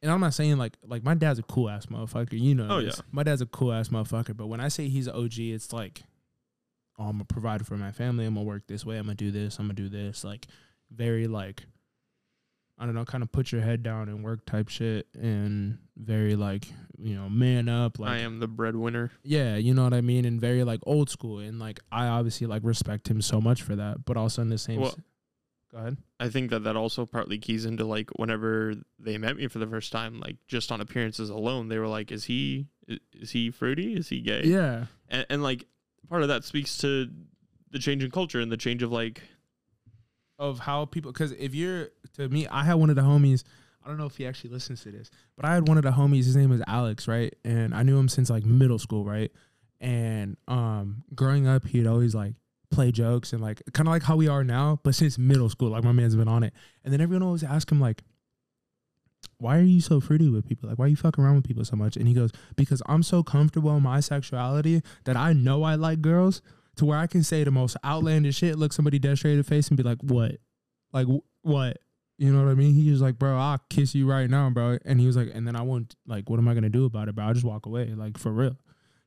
[0.02, 2.38] and I'm not saying like like my dad's a cool ass motherfucker.
[2.38, 2.96] You know, Oh, this.
[2.98, 3.02] yeah.
[3.12, 4.36] my dad's a cool ass motherfucker.
[4.36, 6.02] But when I say he's an OG, it's like,
[6.98, 8.24] oh, I'm a provider for my family.
[8.26, 8.96] I'm gonna work this way.
[8.98, 9.58] I'm gonna do this.
[9.58, 10.24] I'm gonna do this.
[10.24, 10.46] Like,
[10.90, 11.64] very like,
[12.78, 16.34] I don't know, kind of put your head down and work type shit, and very
[16.34, 16.66] like
[16.98, 17.98] you know man up.
[17.98, 19.12] Like I am the breadwinner.
[19.22, 22.46] yeah, you know what I mean, and very like old school, and like I obviously
[22.48, 24.80] like respect him so much for that, but also in the same.
[24.80, 24.96] Well- s-
[25.72, 25.96] Go ahead.
[26.20, 29.66] I think that that also partly keys into like whenever they met me for the
[29.66, 32.68] first time, like just on appearances alone, they were like, "Is he
[33.12, 33.94] is he fruity?
[33.94, 35.64] Is he gay?" Yeah, and, and like
[36.08, 37.08] part of that speaks to
[37.70, 39.22] the change in culture and the change of like
[40.38, 43.44] of how people because if you're to me i had one of the homies
[43.84, 45.90] i don't know if he actually listens to this but i had one of the
[45.90, 47.34] homies his name is alex right?
[47.44, 49.30] And i knew him since like middle school right?
[49.80, 52.34] And um growing up he'd always like
[52.70, 55.70] play jokes and like kind of like how we are now but since middle school
[55.70, 56.52] like my man's been on it.
[56.84, 58.02] And then everyone always ask him like
[59.38, 61.64] why are you so fruity with people like why are you fucking around with people
[61.64, 65.62] so much and he goes because i'm so comfortable in my sexuality that i know
[65.62, 66.42] i like girls
[66.76, 69.44] to where I can say the most outlandish shit, look somebody dead straight in the
[69.44, 70.36] face and be like, "What?
[70.92, 71.78] Like wh- what?"
[72.18, 72.74] You know what I mean?
[72.74, 75.46] He was like, "Bro, I'll kiss you right now, bro." And he was like, "And
[75.46, 77.26] then I won't like, what am I gonna do about it, bro?
[77.26, 78.56] I'll just walk away, like for real."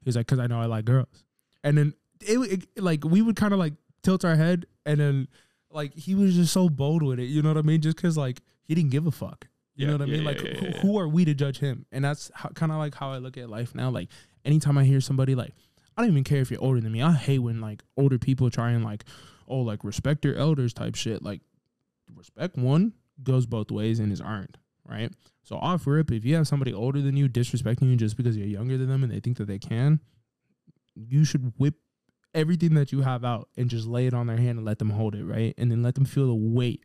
[0.02, 1.26] He was like, "Cause I know I like girls."
[1.64, 5.28] And then it, it like we would kind of like tilt our head, and then
[5.72, 7.26] like he was just so bold with it.
[7.26, 7.82] You know what I mean?
[7.82, 9.48] Just cause like he didn't give a fuck.
[9.78, 10.24] You Yeah, know what I yeah, mean?
[10.24, 11.86] yeah, Like, who, who are we to judge him?
[11.92, 13.90] And that's kind of like how I look at life now.
[13.90, 14.10] Like,
[14.44, 15.54] anytime I hear somebody like,
[15.96, 17.02] I don't even care if you're older than me.
[17.02, 19.06] I hate when like older people try and like,
[19.48, 21.24] oh, like respect your elders type shit.
[21.24, 21.42] Like,
[22.14, 25.12] respect one goes both ways and is earned, right?
[25.44, 28.48] So off rip, if you have somebody older than you disrespecting you just because you're
[28.48, 30.00] younger than them and they think that they can,
[30.96, 31.76] you should whip
[32.34, 34.90] everything that you have out and just lay it on their hand and let them
[34.92, 35.54] hold it, right?
[35.58, 36.84] And then let them feel the weight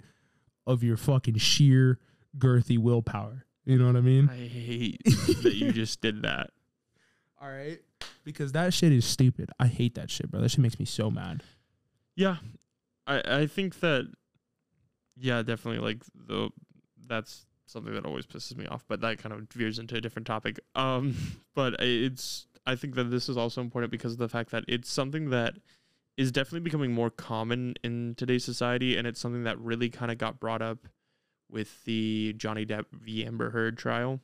[0.67, 1.99] of your fucking sheer
[2.39, 3.45] girthy willpower.
[3.65, 4.29] You know what I mean?
[4.29, 6.51] I hate that you just did that.
[7.41, 7.81] All right.
[8.25, 9.51] Because that shit is stupid.
[9.59, 10.41] I hate that shit, bro.
[10.41, 11.43] That shit makes me so mad.
[12.15, 12.37] Yeah,
[13.07, 14.13] I I think that
[15.17, 16.51] yeah, definitely like the
[17.07, 20.27] that's something that always pisses me off, but that kind of veers into a different
[20.27, 20.61] topic.
[20.75, 21.17] Um,
[21.55, 24.91] but it's I think that this is also important because of the fact that it's
[24.91, 25.55] something that
[26.17, 30.19] is definitely becoming more common in today's society, and it's something that really kind of
[30.19, 30.79] got brought up
[31.53, 34.21] with the Johnny Depp v Amber Heard trial.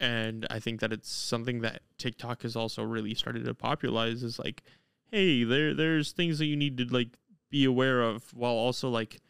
[0.00, 4.38] And I think that it's something that TikTok has also really started to popularize is
[4.38, 4.62] like,
[5.10, 7.16] hey, there there's things that you need to like
[7.50, 9.20] be aware of while also like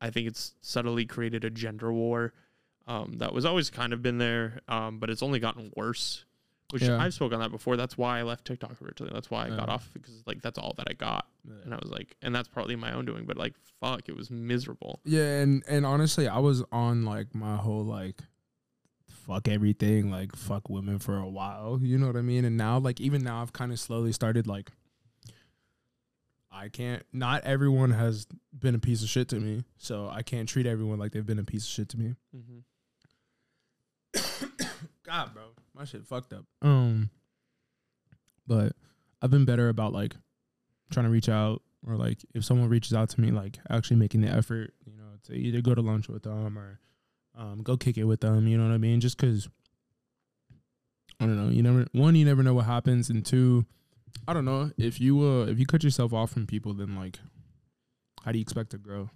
[0.00, 2.32] I think it's subtly created a gender war
[2.86, 6.24] um, that was always kind of been there, um, but it's only gotten worse.
[6.70, 6.98] Which Yeah.
[6.98, 7.76] I've spoken on that before.
[7.76, 9.12] That's why I left TikTok originally.
[9.12, 11.26] That's why I got off because like that's all that I got,
[11.64, 13.24] and I was like, and that's partly my own doing.
[13.24, 15.00] But like, fuck, it was miserable.
[15.04, 18.22] Yeah, and and honestly, I was on like my whole like
[19.26, 21.78] fuck everything, like fuck women for a while.
[21.82, 22.44] You know what I mean?
[22.44, 24.70] And now, like even now, I've kind of slowly started like
[26.52, 27.02] I can't.
[27.12, 30.98] Not everyone has been a piece of shit to me, so I can't treat everyone
[30.98, 32.16] like they've been a piece of shit to me.
[32.36, 32.58] Mm-hmm.
[35.10, 35.42] God, bro,
[35.74, 36.44] my shit fucked up.
[36.62, 37.10] Um,
[38.46, 38.74] but
[39.20, 40.14] I've been better about like
[40.92, 44.20] trying to reach out or like if someone reaches out to me, like actually making
[44.20, 46.78] the effort, you know, to either go to lunch with them or
[47.36, 48.46] um go kick it with them.
[48.46, 49.00] You know what I mean?
[49.00, 49.48] Just because
[51.18, 51.50] I don't know.
[51.50, 53.66] You never one, you never know what happens, and two,
[54.28, 57.18] I don't know if you uh if you cut yourself off from people, then like
[58.24, 59.10] how do you expect to grow?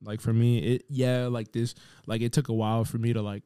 [0.00, 1.74] Like for me, it yeah, like this,
[2.06, 3.42] like it took a while for me to like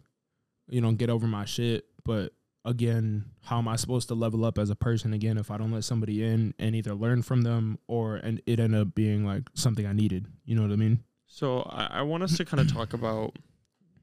[0.68, 1.84] you know, get over my shit.
[2.04, 2.32] But
[2.64, 5.72] again, how am I supposed to level up as a person again if I don't
[5.72, 9.44] let somebody in and either learn from them or and it end up being like
[9.54, 10.26] something I needed?
[10.44, 11.00] You know what I mean?
[11.26, 13.36] So I, I want us to kind of talk about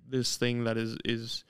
[0.08, 1.44] this thing that is is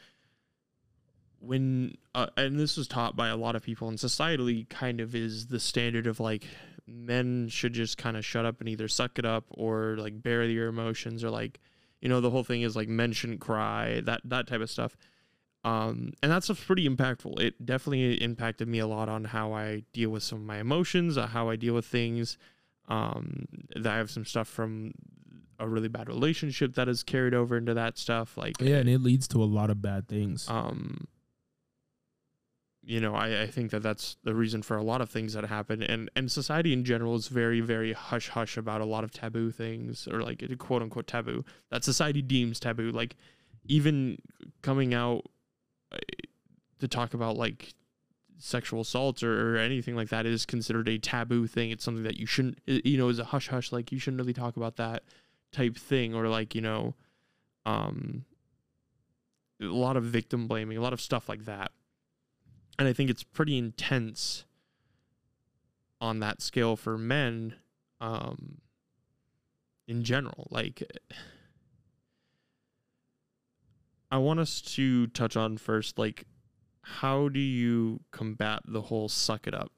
[1.39, 5.15] when uh, and this was taught by a lot of people and societally kind of
[5.15, 6.45] is the standard of like
[6.87, 10.51] men should just kind of shut up and either suck it up or like bury
[10.51, 11.59] your emotions or like
[11.99, 14.95] you know the whole thing is like men shouldn't cry that that type of stuff
[15.63, 19.83] um and that stuff's pretty impactful it definitely impacted me a lot on how i
[19.93, 22.37] deal with some of my emotions uh, how i deal with things
[22.87, 23.45] um
[23.75, 24.91] that i have some stuff from
[25.59, 28.99] a really bad relationship that has carried over into that stuff like Yeah, and it
[29.01, 30.49] leads to a lot of bad things.
[30.49, 31.07] um
[32.83, 35.45] you know I, I think that that's the reason for a lot of things that
[35.45, 39.11] happen and and society in general is very very hush hush about a lot of
[39.11, 43.15] taboo things or like quote unquote taboo that society deems taboo like
[43.65, 44.17] even
[44.63, 45.25] coming out
[46.79, 47.73] to talk about like
[48.37, 52.17] sexual assaults or, or anything like that is considered a taboo thing it's something that
[52.17, 55.03] you shouldn't you know is a hush hush like you shouldn't really talk about that
[55.51, 56.95] type thing or like you know
[57.67, 58.25] um
[59.61, 61.71] a lot of victim blaming, a lot of stuff like that.
[62.79, 64.45] And I think it's pretty intense
[65.99, 67.55] on that scale for men
[67.99, 68.61] um,
[69.87, 70.47] in general.
[70.49, 70.83] Like,
[74.11, 76.25] I want us to touch on first, like,
[76.81, 79.71] how do you combat the whole suck it up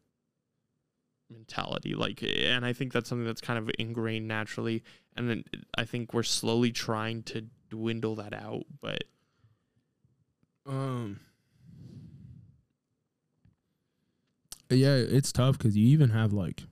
[1.30, 1.94] mentality?
[1.94, 4.84] Like, and I think that's something that's kind of ingrained naturally.
[5.16, 5.44] And then
[5.78, 8.64] I think we're slowly trying to dwindle that out.
[8.82, 9.04] But
[10.66, 11.20] Um.
[14.70, 16.64] Yeah, it's tough because you even have like,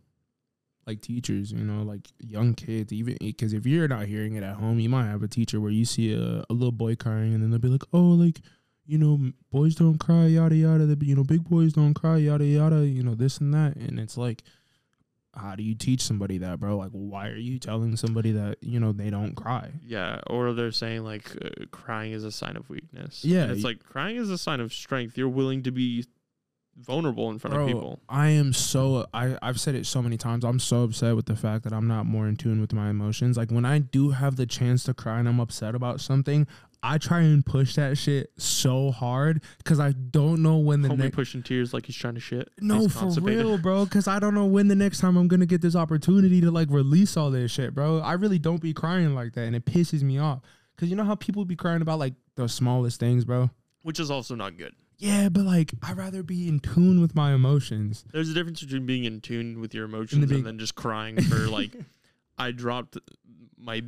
[0.91, 2.91] like teachers, you know, like young kids.
[2.91, 5.71] Even because if you're not hearing it at home, you might have a teacher where
[5.71, 8.41] you see a, a little boy crying, and then they'll be like, "Oh, like,
[8.85, 10.85] you know, boys don't cry, yada yada.
[10.85, 12.85] The you know, big boys don't cry, yada yada.
[12.85, 14.43] You know, this and that." And it's like,
[15.33, 16.77] how do you teach somebody that, bro?
[16.77, 19.71] Like, why are you telling somebody that you know they don't cry?
[19.85, 23.23] yeah, or they're saying like uh, crying is a sign of weakness.
[23.23, 25.17] Yeah, And it's like crying is a sign of strength.
[25.17, 26.05] You're willing to be
[26.77, 27.99] vulnerable in front Bro, of people.
[28.09, 30.43] I am so I I've said it so many times.
[30.43, 33.37] I'm so upset with the fact that I'm not more in tune with my emotions.
[33.37, 36.47] Like when I do have the chance to cry and I'm upset about something,
[36.83, 40.97] I try and push that shit so hard because I don't know when the Homie
[40.97, 41.15] next.
[41.15, 42.49] pushing tears like he's trying to shit.
[42.59, 43.85] No, for real, bro.
[43.85, 46.69] Because I don't know when the next time I'm gonna get this opportunity to like
[46.71, 47.99] release all this shit, bro.
[47.99, 50.41] I really don't be crying like that, and it pisses me off.
[50.77, 53.51] Cause you know how people be crying about like the smallest things, bro.
[53.83, 54.73] Which is also not good.
[55.01, 58.05] Yeah, but like I'd rather be in tune with my emotions.
[58.13, 61.35] There's a difference between being in tune with your emotions and then just crying for
[61.47, 61.71] like
[62.37, 62.97] I dropped
[63.57, 63.81] my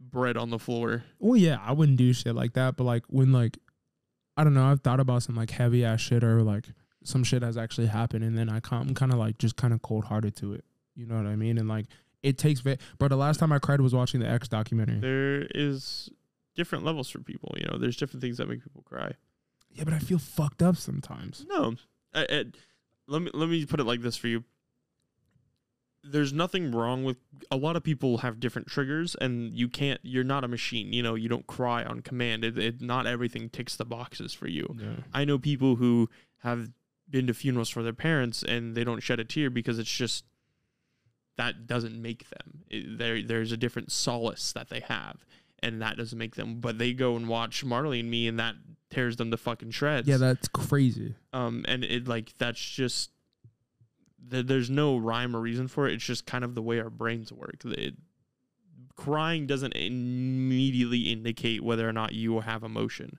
[0.00, 1.04] bread on the floor.
[1.18, 3.58] Well, yeah, I wouldn't do shit like that, but like when like
[4.38, 6.68] I don't know, I've thought about some like heavy ass shit or like
[7.04, 9.74] some shit has actually happened, and then I come, I'm kind of like just kind
[9.74, 10.64] of cold hearted to it.
[10.96, 11.58] You know what I mean?
[11.58, 11.86] And like
[12.22, 15.00] it takes, but the last time I cried was watching the X documentary.
[15.00, 16.08] There is
[16.54, 17.54] different levels for people.
[17.58, 19.12] You know, there's different things that make people cry.
[19.74, 21.44] Yeah, but I feel fucked up sometimes.
[21.48, 21.74] No,
[22.14, 22.44] I, I,
[23.06, 24.44] let me let me put it like this for you.
[26.06, 27.16] There's nothing wrong with
[27.50, 30.00] a lot of people have different triggers, and you can't.
[30.02, 30.92] You're not a machine.
[30.92, 32.44] You know, you don't cry on command.
[32.44, 34.76] It, it not everything ticks the boxes for you.
[34.78, 34.96] Yeah.
[35.14, 36.10] I know people who
[36.42, 36.68] have
[37.08, 40.24] been to funerals for their parents and they don't shed a tear because it's just
[41.36, 42.64] that doesn't make them.
[42.68, 45.24] It- there, there's a different solace that they have,
[45.60, 46.60] and that doesn't make them.
[46.60, 48.56] But they go and watch Marley and Me, and that
[48.94, 50.06] tears them to fucking shreds.
[50.08, 51.14] Yeah, that's crazy.
[51.32, 53.10] um, and it like that's just
[54.30, 55.94] th- there's no rhyme or reason for it.
[55.94, 57.56] It's just kind of the way our brains work.
[57.64, 57.94] It,
[58.96, 63.18] crying doesn't immediately indicate whether or not you have emotion.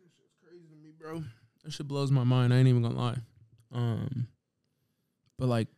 [0.00, 1.24] This shit's crazy to me, bro.
[1.64, 2.54] That shit blows my mind.
[2.54, 3.18] I ain't even gonna lie.
[3.72, 4.28] Um,
[5.38, 5.68] but like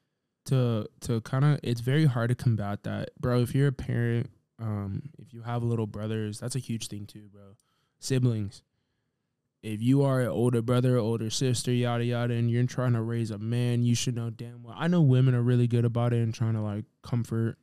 [0.47, 3.41] to to kind of, it's very hard to combat that, bro.
[3.41, 7.29] If you're a parent, um, if you have little brothers, that's a huge thing too,
[7.33, 7.57] bro.
[8.01, 8.63] Siblings.
[9.65, 13.31] If you are an older brother, older sister, yada yada, and you're trying to raise
[13.31, 14.77] a man, you should know damn well.
[14.77, 17.57] I know women are really good about it and trying to like comfort,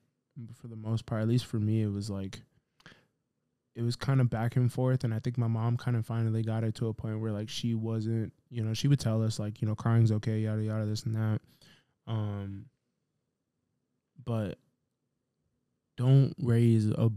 [0.60, 1.22] for the most part.
[1.22, 2.42] At least for me, it was like
[3.76, 6.44] it was kind of back and forth and i think my mom kind of finally
[6.44, 9.40] got it to a point where like she wasn't you know she would tell us
[9.40, 11.40] like you know crying's okay yada yada this and that
[12.06, 12.66] um
[14.26, 14.58] but
[15.98, 17.10] don't raise a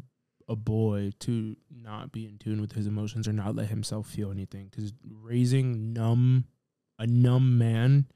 [0.49, 4.31] a boy to not be in tune with his emotions or not let himself feel
[4.31, 4.71] anything.
[4.71, 6.45] Cuz raising numb
[6.99, 8.07] a numb man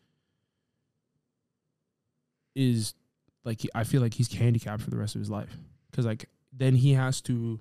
[2.54, 2.94] is
[3.44, 5.56] like I feel like he's handicapped for the rest of his life.
[5.92, 7.60] Cuz like then he has to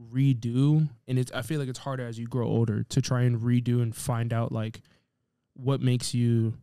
[0.00, 3.40] redo and it's I feel like it's harder as you grow older to try and
[3.40, 4.80] redo and find out like
[5.54, 6.54] what makes you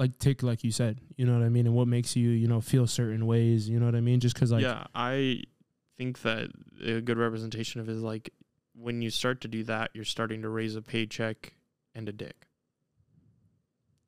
[0.00, 2.48] like tick like you said, you know what I mean, and what makes you, you
[2.48, 4.18] know, feel certain ways, you know what I mean?
[4.18, 5.42] Just cuz like yeah, I
[5.98, 6.48] think that
[6.84, 8.32] a good representation of it is like
[8.74, 11.54] when you start to do that, you're starting to raise a paycheck
[11.94, 12.46] and a dick.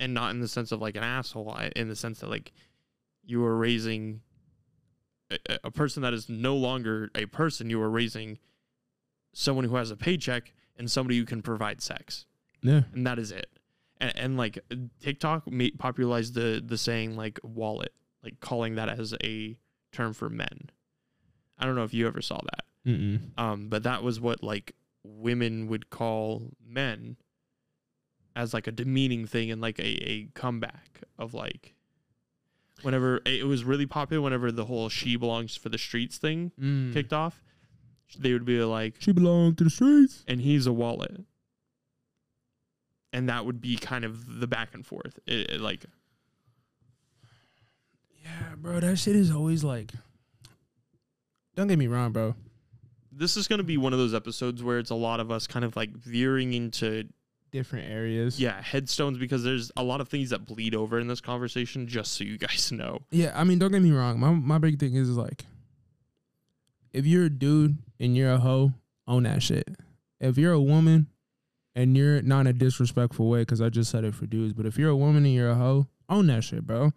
[0.00, 2.52] And not in the sense of like an asshole, in the sense that like
[3.24, 4.22] you are raising
[5.30, 8.38] a, a- a person that is no longer a person, you are raising
[9.32, 12.26] someone who has a paycheck and somebody who can provide sex.
[12.62, 12.82] yeah.
[12.94, 13.50] And that is it.
[14.02, 14.58] And, and like
[15.00, 15.44] TikTok
[15.78, 19.56] popularized the the saying like wallet, like calling that as a
[19.92, 20.68] term for men.
[21.58, 22.64] I don't know if you ever saw that.
[22.90, 23.38] Mm-mm.
[23.38, 27.16] Um, but that was what like women would call men
[28.34, 31.74] as like a demeaning thing and like a, a comeback of like
[32.82, 36.92] whenever it was really popular whenever the whole she belongs for the streets thing Mm.
[36.92, 37.42] kicked off
[38.18, 40.24] they would be like She belongs to the streets.
[40.26, 41.20] and he's a wallet
[43.12, 45.84] and that would be kind of the back and forth it, it, like
[48.24, 49.92] Yeah, bro, that shit is always like
[51.56, 52.34] Don't get me wrong, bro.
[53.10, 55.46] this is going to be one of those episodes where it's a lot of us
[55.46, 57.04] kind of like veering into
[57.50, 58.40] Different areas.
[58.40, 62.12] yeah headstones because there's a lot of things that bleed over in this conversation just
[62.12, 64.18] so you guys know Yeah, I mean, don't get me wrong.
[64.18, 65.44] My my big thing is, is like,
[66.92, 68.72] if you're a dude and you're a hoe
[69.06, 69.68] own that shit.
[70.20, 71.08] If you're a woman
[71.74, 74.66] and you're not in a disrespectful way, because I just said it for dudes, but
[74.66, 76.92] if you're a woman and you're a hoe, own that shit, bro.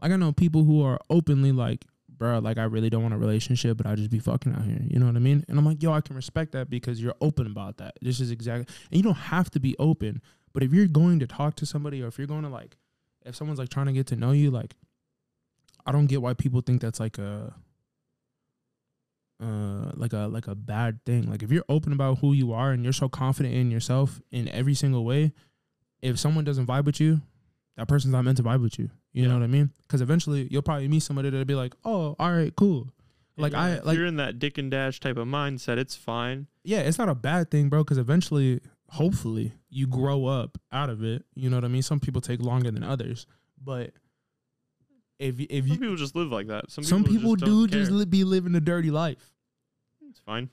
[0.00, 3.18] Like I know people who are openly like, bro, like I really don't want a
[3.18, 4.80] relationship, but I just be fucking out here.
[4.82, 5.44] You know what I mean?
[5.48, 7.94] And I'm like, yo, I can respect that because you're open about that.
[8.02, 10.20] This is exactly, and you don't have to be open,
[10.52, 12.76] but if you're going to talk to somebody or if you're going to like,
[13.24, 14.74] if someone's like trying to get to know you, like,
[15.86, 17.54] I don't get why people think that's like a,
[19.40, 21.30] uh, like a like a bad thing.
[21.30, 24.48] Like if you're open about who you are and you're so confident in yourself in
[24.48, 25.32] every single way,
[26.02, 27.20] if someone doesn't vibe with you,
[27.76, 28.90] that person's not meant to vibe with you.
[29.12, 29.28] You Yeah.
[29.28, 29.70] know what I mean?
[29.82, 32.88] Because eventually you'll probably meet somebody that'll be like, oh, all right, cool.
[33.36, 35.94] Like Yeah, I if like you're in that dick and dash type of mindset, it's
[35.94, 36.48] fine.
[36.64, 37.84] yeah, it's not a bad thing, bro.
[37.84, 41.24] Because eventually, hopefully, you grow up out of it.
[41.36, 41.82] You know what I mean?
[41.82, 43.26] Some people take longer than others,
[43.62, 43.92] but
[45.18, 46.70] if you, if Some you people just live like that.
[46.70, 49.32] Some, some people, just do just li- be living a dirty life,
[50.08, 50.48] It's fine.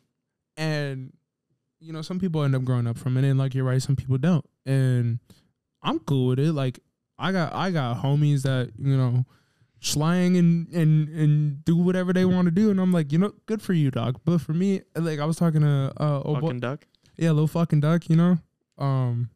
[0.58, 1.14] and
[1.80, 3.96] you know some people end up growing up from it, and like you're right, some
[3.96, 5.20] people don't, and
[5.84, 6.52] I'm cool with it.
[6.54, 6.80] Like
[7.20, 9.26] I got I got homies that you know
[9.82, 13.34] slang and and and do whatever they want to do, and I'm like, you know,
[13.46, 14.20] good for you, dog.
[14.26, 16.88] But for me, like I was talking to uh, oh Fucking duck.
[17.18, 18.40] Yeah, little fucking duck, you know.
[18.78, 19.30] Um,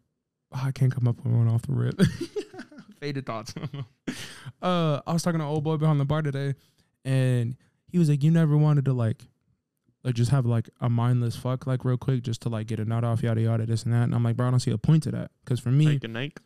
[0.51, 2.01] I can't come up with one off the rip.
[2.99, 3.53] Faded thoughts.
[4.61, 6.55] uh, I was talking to old boy behind the bar today,
[7.05, 7.55] and
[7.87, 9.23] he was like, "You never wanted to like,
[10.03, 12.85] like just have like a mindless fuck like real quick just to like get a
[12.85, 14.77] nut off yada yada this and that." And I'm like, "Bro, I don't see a
[14.77, 16.39] point to that because for me, Like a night.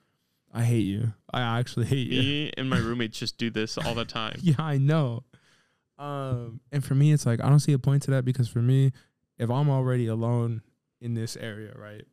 [0.53, 1.13] I hate you.
[1.33, 4.37] I actually hate you." Me and my roommates just do this all the time.
[4.41, 5.23] yeah, I know.
[5.97, 8.59] Um, and for me, it's like I don't see a point to that because for
[8.61, 8.91] me,
[9.37, 10.61] if I'm already alone
[11.01, 12.03] in this area, right,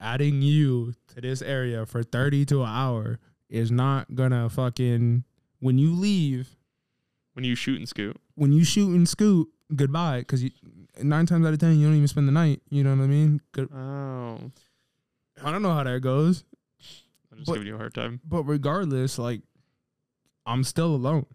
[0.00, 3.18] adding you to this area for thirty to an hour
[3.48, 5.24] is not gonna fucking
[5.60, 6.56] when you leave,
[7.34, 8.16] When you shoot and scoot.
[8.34, 10.20] when you shoot and scoot, goodbye.
[10.20, 10.44] Because
[11.02, 12.62] nine times out of ten, you don't even spend the night.
[12.70, 13.40] You know what I mean?
[13.52, 13.70] Good.
[13.72, 14.50] Oh.
[15.42, 16.44] I don't know how that goes,
[17.32, 18.20] I'm just But- giving you a hard time.
[18.24, 19.42] but regardless, like
[20.46, 21.26] I'm still alone.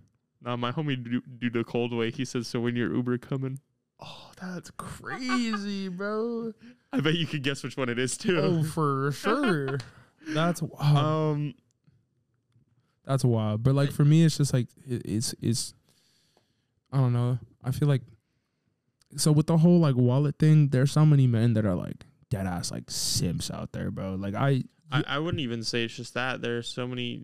[0.41, 2.11] now my homie do, do the cold way.
[2.11, 3.59] He says, "So when your Uber coming,
[4.01, 6.53] Oh, that's crazy, bro.
[6.93, 9.79] I bet you could guess which one it is too." Oh, for sure.
[10.29, 10.97] That's wild.
[10.97, 11.53] um,
[13.09, 13.63] That's wild.
[13.63, 15.73] But like for me, it's just like it, it's it's.
[16.93, 17.39] I don't know.
[17.63, 18.03] I feel like.
[19.17, 22.45] So with the whole like wallet thing, there's so many men that are like dead
[22.45, 24.13] ass like simps out there, bro.
[24.13, 26.43] Like I, I, I wouldn't even say it's just that.
[26.43, 27.23] There's so many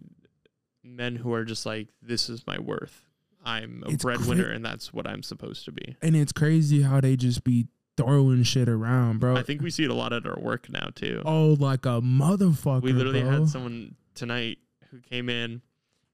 [0.84, 3.04] men who are just like, "This is my worth.
[3.46, 7.00] I'm a breadwinner, cra- and that's what I'm supposed to be." and it's crazy how
[7.00, 9.36] they just be throwing shit around, bro.
[9.36, 11.22] I think we see it a lot at our work now too.
[11.26, 12.82] oh, like a motherfucker.
[12.82, 13.42] we literally bro.
[13.42, 14.58] had someone tonight
[14.90, 15.62] who came in,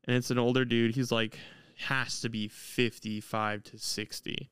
[0.06, 0.96] and it's an older dude.
[0.96, 1.38] He's like,
[1.86, 4.50] has to be 55 to 60.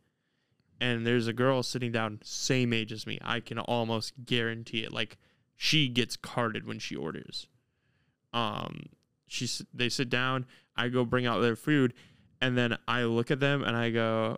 [0.82, 3.20] And there's a girl sitting down, same age as me.
[3.22, 4.94] I can almost guarantee it.
[4.94, 5.18] Like,
[5.56, 7.48] she gets carded when she orders.
[8.32, 8.84] Um,
[9.28, 10.46] she's they sit down.
[10.78, 11.94] I go bring out their food,
[12.40, 14.38] and then I look at them and I go.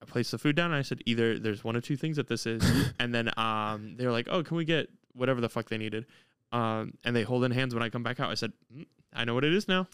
[0.00, 0.70] I place the food down.
[0.70, 2.62] And I said, either there's one of two things that this is,
[2.98, 6.06] and then um, they're like, oh, can we get whatever the fuck they needed?
[6.52, 8.30] Um, and they hold in hands when I come back out.
[8.30, 9.86] I said, mm, I know what it is now.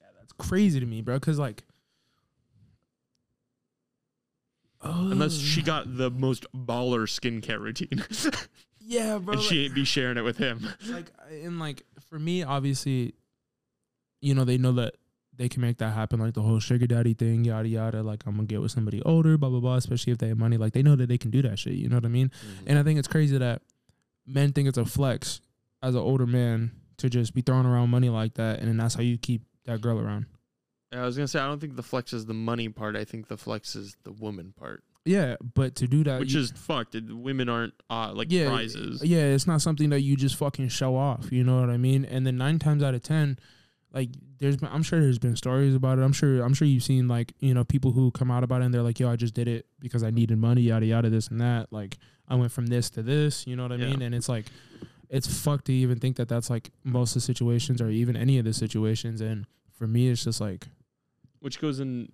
[0.00, 1.18] Yeah, that's crazy to me, bro.
[1.20, 1.64] Cause like.
[4.80, 8.04] Unless she got the most baller skincare routine,
[8.80, 9.32] yeah, bro.
[9.32, 10.68] and like- she ain't be sharing it with him.
[10.88, 11.06] like
[11.42, 13.12] and like for me obviously
[14.20, 14.94] you know they know that
[15.36, 18.34] they can make that happen like the whole sugar daddy thing yada yada like i'm
[18.34, 20.82] gonna get with somebody older blah blah blah especially if they have money like they
[20.82, 22.30] know that they can do that shit you know what i mean
[22.66, 23.60] and i think it's crazy that
[24.26, 25.40] men think it's a flex
[25.82, 28.94] as an older man to just be throwing around money like that and then that's
[28.94, 30.26] how you keep that girl around
[30.92, 32.96] Yeah, I was gonna say I don't think the flex is the money part.
[32.96, 36.40] I think the flex is the woman part, yeah but to do that which you-
[36.40, 36.96] is fucked.
[37.08, 39.02] Women aren't uh, like yeah, prizes.
[39.04, 41.30] Yeah, it's not something that you just fucking show off.
[41.30, 42.04] You know what I mean?
[42.04, 43.38] And then nine times out of ten,
[43.92, 46.02] like there's been, I'm sure there's been stories about it.
[46.02, 48.64] I'm sure I'm sure you've seen like you know people who come out about it
[48.66, 51.28] and they're like, yo, I just did it because I needed money, yada yada, this
[51.28, 51.72] and that.
[51.72, 51.98] Like
[52.28, 53.46] I went from this to this.
[53.46, 53.90] You know what I Yeah.
[53.90, 54.02] mean?
[54.02, 54.46] And it's like,
[55.10, 58.38] it's fucked to even think that that's like most of the situations or even any
[58.38, 59.20] of the situations.
[59.20, 60.68] And for me, it's just like,
[61.40, 62.10] which goes in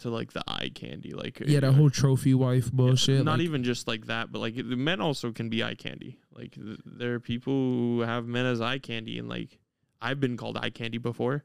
[0.00, 3.24] to like the eye candy, like yeah, that whole trophy wife bullshit.
[3.24, 6.18] Not like, even just like that, but like the men also can be eye candy.
[6.32, 9.58] Like th- there are people who have men as eye candy, and like
[10.00, 11.44] I've been called eye candy before,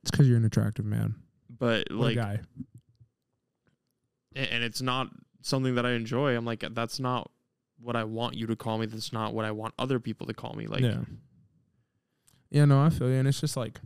[0.00, 1.16] it's because you're an attractive man,
[1.50, 2.40] but like, guy.
[4.36, 5.08] and it's not
[5.42, 6.36] something that I enjoy.
[6.36, 7.30] I'm like, that's not
[7.80, 8.86] what I want you to call me.
[8.86, 10.66] That's not what I want other people to call me.
[10.66, 11.00] Like, yeah.
[12.50, 13.78] Yeah, no, I feel you, and it's just like,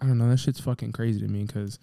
[0.00, 1.78] I don't know, that shit's fucking crazy to me because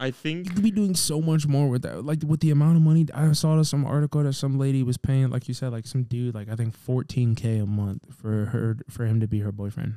[0.00, 2.04] I think You could be doing so much more with that.
[2.04, 5.30] Like with the amount of money I saw some article that some lady was paying,
[5.30, 8.78] like you said, like some dude, like I think fourteen K a month for her
[8.90, 9.94] for him to be her boyfriend.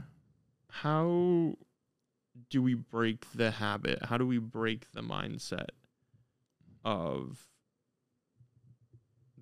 [0.69, 1.55] how
[2.49, 4.05] do we break the habit?
[4.05, 5.69] How do we break the mindset
[6.85, 7.48] of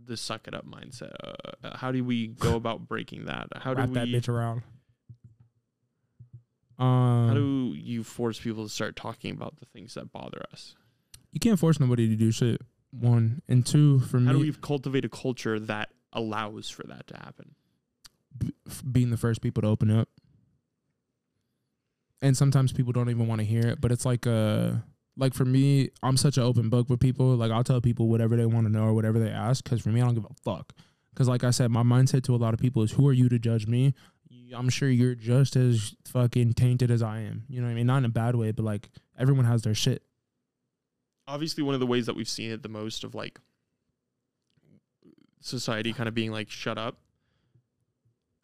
[0.08, 1.14] the suck it up mindset?
[1.24, 3.48] Uh, how do we go about breaking that?
[3.56, 4.64] How do Wrap we that bitch around.
[6.80, 10.76] how Um, do you force people to start talking about the things that bother us?
[11.32, 12.62] you can't force nobody to do shit.
[12.92, 16.84] One and two for How me, How do we cultivate a culture that allows for
[16.88, 17.54] that to happen?
[18.38, 20.10] b- f- being the first people to open up.
[22.22, 24.72] And sometimes people don't even want to hear it, but it's like uh
[25.18, 27.36] like for me, I'm such an open book with people.
[27.36, 29.90] Like I'll tell people whatever they want to know or whatever they ask cuz for
[29.90, 30.74] me I don't give a fuck.
[31.16, 33.28] Cuz like I said, my mindset to a lot of people is who are you
[33.30, 33.94] to judge me?
[34.56, 37.44] I'm sure you're just as fucking tainted as I am.
[37.50, 37.88] You know what I mean?
[37.88, 40.04] Not in a bad way, but like everyone has their shit.
[41.28, 43.40] obviously one of the ways that we've seen it the most of like
[45.42, 46.98] society kind of being like shut up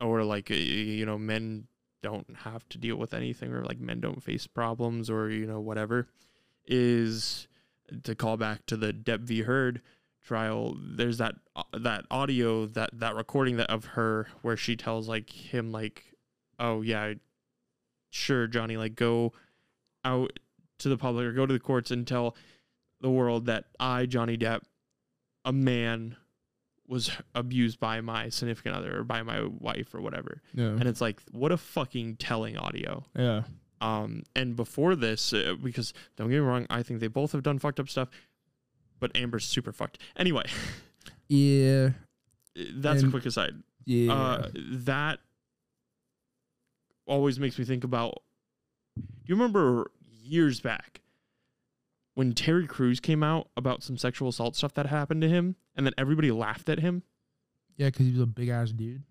[0.01, 1.67] or like you know men
[2.01, 5.59] don't have to deal with anything or like men don't face problems or you know
[5.59, 6.07] whatever
[6.66, 7.47] is
[8.03, 9.82] to call back to the Depp v Heard
[10.24, 11.36] trial there's that
[11.74, 16.16] that audio that that recording that of her where she tells like him like
[16.59, 17.14] oh yeah
[18.09, 19.34] sure Johnny like go
[20.05, 20.39] out
[20.80, 22.36] to the public or go to the courts and tell
[23.01, 24.61] the world that I, Johnny Depp,
[25.45, 26.16] a man,
[26.88, 30.41] was abused by my significant other or by my wife or whatever.
[30.53, 30.68] Yeah.
[30.68, 33.05] And it's like, what a fucking telling audio.
[33.16, 33.43] yeah.
[33.84, 37.43] Um, and before this, uh, because don't get me wrong, I think they both have
[37.43, 38.09] done fucked up stuff,
[38.99, 39.97] but Amber's super fucked.
[40.15, 40.45] Anyway,
[41.27, 41.89] Yeah.
[42.55, 43.53] that's a quick aside.
[43.86, 44.13] Yeah.
[44.13, 45.19] Uh, that
[47.05, 48.21] always makes me think about.
[48.95, 49.91] Do you remember
[50.23, 51.01] years back
[52.13, 55.86] when Terry Crews came out about some sexual assault stuff that happened to him, and
[55.86, 57.03] then everybody laughed at him?
[57.75, 59.03] yeah, cuz he was a big ass dude.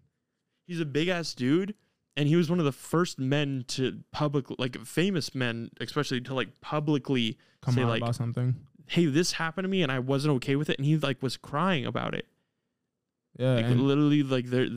[0.66, 1.75] He's a big ass dude,
[2.17, 6.35] and he was one of the first men to public, like famous men, especially to
[6.35, 8.55] like publicly Come say out like, about something.
[8.87, 11.37] "Hey, this happened to me, and I wasn't okay with it," and he like was
[11.37, 12.27] crying about it.
[13.39, 13.55] Yeah.
[13.55, 14.69] like literally like they're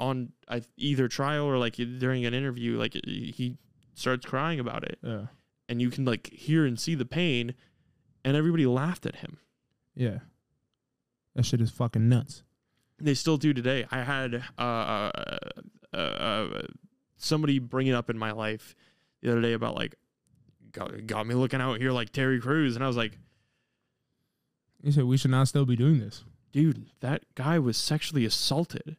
[0.00, 0.32] on
[0.78, 3.58] either trial or like during an interview like he
[3.92, 5.26] starts crying about it yeah.
[5.68, 7.52] and you can like hear and see the pain
[8.24, 9.36] and everybody laughed at him
[9.94, 10.20] Yeah.
[11.34, 12.42] That shit is fucking nuts.
[12.98, 15.10] they still do today i had uh,
[15.92, 16.62] uh, uh,
[17.16, 18.74] somebody bringing up in my life
[19.20, 19.94] the other day about like
[20.72, 23.18] got, got me looking out here like terry Crews, and i was like
[24.82, 26.24] you said we should not still be doing this.
[26.52, 28.96] dude that guy was sexually assaulted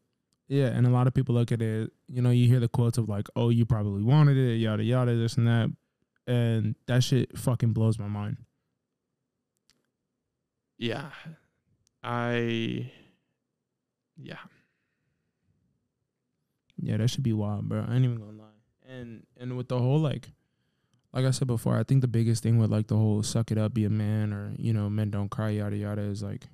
[0.48, 2.98] Yeah, and a lot of people look at it, you know, you hear the quotes
[2.98, 5.72] of like, oh, you probably wanted it, yada yada, this and that.
[6.28, 8.38] And that shit fucking blows my mind.
[10.78, 11.10] yeah
[12.04, 12.92] i
[14.18, 14.38] yeah
[16.78, 17.86] Yeah, that should be wild, bro.
[17.88, 18.48] I ain't even gonna lie.
[18.88, 20.32] And and with the whole like
[21.14, 23.58] like I said before, I think the biggest thing with like the whole suck it
[23.58, 26.48] up, be a man or, you know, men don't cry, yada yada, is like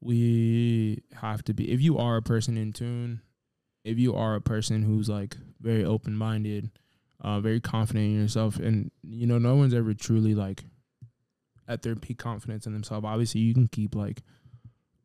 [0.00, 3.22] we have to be if you are a person in tune,
[3.84, 6.70] if you are a person who's like very open minded,
[7.20, 10.64] uh, very confident in yourself, and you know, no one's ever truly like
[11.66, 13.06] at their peak confidence in themselves.
[13.06, 14.22] Obviously you can keep like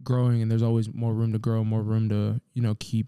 [0.03, 3.07] growing and there's always more room to grow, more room to, you know, keep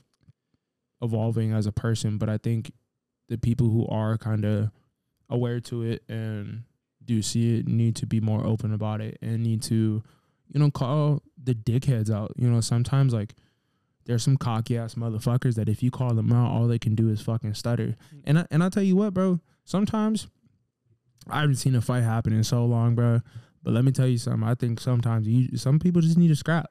[1.01, 2.17] evolving as a person.
[2.17, 2.71] But I think
[3.29, 4.71] the people who are kind of
[5.29, 6.63] aware to it and
[7.03, 10.03] do see it need to be more open about it and need to,
[10.49, 12.33] you know, call the dickheads out.
[12.35, 13.33] You know, sometimes like
[14.05, 17.09] there's some cocky ass motherfuckers that if you call them out, all they can do
[17.09, 17.95] is fucking stutter.
[18.13, 18.21] Mm.
[18.25, 20.27] And I, and I tell you what, bro, sometimes
[21.29, 23.21] I haven't seen a fight happen in so long, bro.
[23.63, 24.47] But let me tell you something.
[24.47, 26.69] I think sometimes you some people just need to scrap.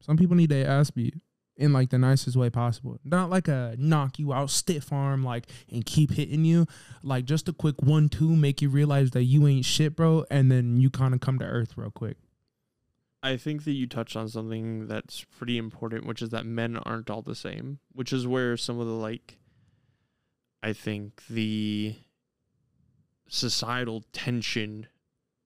[0.00, 1.14] Some people need their ass beat
[1.56, 2.98] in like the nicest way possible.
[3.04, 6.66] Not like a knock you out stiff arm like and keep hitting you.
[7.02, 10.50] Like just a quick one two make you realize that you ain't shit, bro, and
[10.50, 12.16] then you kind of come to earth real quick.
[13.22, 17.08] I think that you touched on something that's pretty important, which is that men aren't
[17.08, 19.38] all the same, which is where some of the like,
[20.60, 21.94] I think the
[23.28, 24.88] societal tension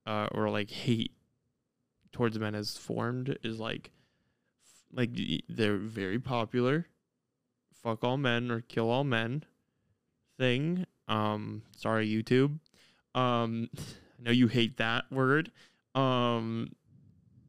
[0.06, 1.12] uh, or like hate
[2.12, 3.90] towards men has formed is like,
[4.92, 5.10] like
[5.48, 6.86] they're very popular,
[7.82, 9.44] fuck all men or kill all men
[10.38, 10.86] thing.
[11.08, 12.58] Um, sorry YouTube.
[13.14, 13.68] Um,
[14.18, 15.50] I know you hate that word.
[15.94, 16.70] Um,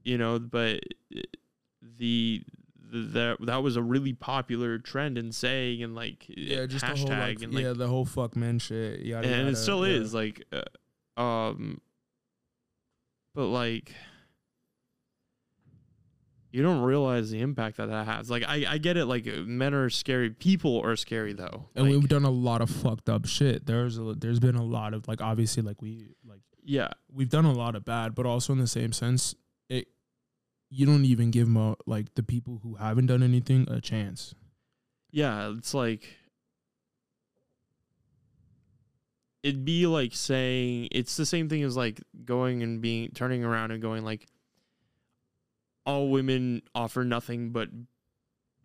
[0.07, 0.79] you know but
[1.99, 2.41] the
[2.91, 7.07] th- that that was a really popular trend and saying and like yeah, just hashtag
[7.07, 9.01] the whole like, and like yeah, the whole fuck men shit.
[9.01, 9.95] Yada, and yada, it still yeah.
[9.95, 11.81] is like uh, um
[13.35, 13.93] but like
[16.57, 19.75] you don't realize the impact that that has like i i get it like men
[19.75, 23.27] are scary people are scary though And Like, we've done a lot of fucked up
[23.27, 23.67] shit.
[23.67, 27.45] There's a, there's been a lot of like obviously like we like yeah we've done
[27.45, 29.35] a lot of bad, but also in the same sense,
[29.69, 29.87] it
[30.71, 34.33] you don't even give them like the people who haven't done anything a chance.
[35.11, 36.07] yeah it's like
[39.43, 43.69] it'd be like saying it's the same thing as like going and being turning around
[43.71, 44.25] and going like
[45.87, 47.69] all women offer nothing but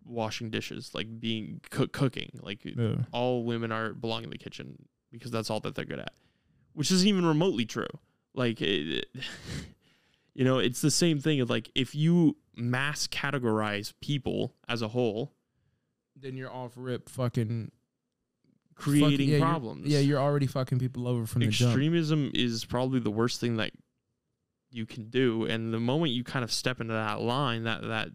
[0.05, 2.97] washing dishes like being cook, cooking like Yeah.
[3.13, 4.77] all women are belong in the kitchen
[5.13, 6.13] because that's all that they're good at,
[6.75, 7.87] which isn't even remotely true.
[8.35, 9.07] Like, it,
[10.35, 11.41] you know, it's the same thing.
[11.41, 15.33] Of like, if you mass categorize people as a whole,
[16.21, 17.71] Then you're off rip fucking
[18.75, 19.87] creating yeah, you're- problems.
[19.87, 21.71] Yeah, you're already fucking people over from the jump.
[21.71, 23.71] extremism is probably the worst thing that
[24.73, 28.09] you can do, and the moment you kind of step into that line, that that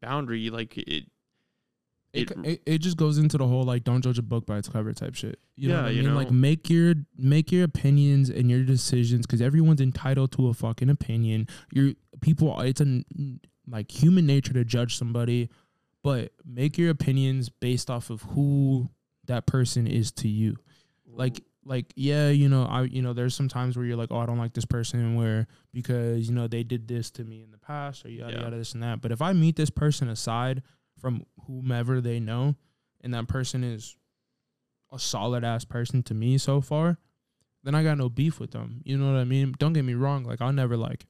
[0.00, 1.04] boundary, like it,
[2.14, 4.68] It, it- it, just goes into the whole like don't judge a book by its
[4.68, 5.38] cover type shit.
[5.56, 6.14] You know Yeah, what I you mean?
[6.14, 10.88] Like make your make your opinions and your decisions because everyone's entitled to a fucking
[10.88, 11.46] opinion.
[11.72, 12.58] You're people.
[12.62, 13.02] It's a
[13.68, 15.50] like human nature to judge somebody,
[16.02, 18.88] but make your opinions based off of who
[19.26, 20.56] that person is to you.
[21.06, 24.18] Like like yeah, you know I you know there's some times where you're like oh
[24.18, 27.50] I don't like this person where because you know they did this to me in
[27.50, 28.42] the past or yada Yeah.
[28.44, 29.00] yada this and that.
[29.02, 30.62] But if I meet this person aside
[31.00, 32.56] from whomever they know,
[33.02, 33.96] and that person is
[34.90, 36.96] a solid ass person to me so far,
[37.62, 38.80] then I got no beef with them.
[38.84, 39.54] You know what I mean?
[39.58, 40.24] Don't get me wrong.
[40.24, 41.04] Like I'll never like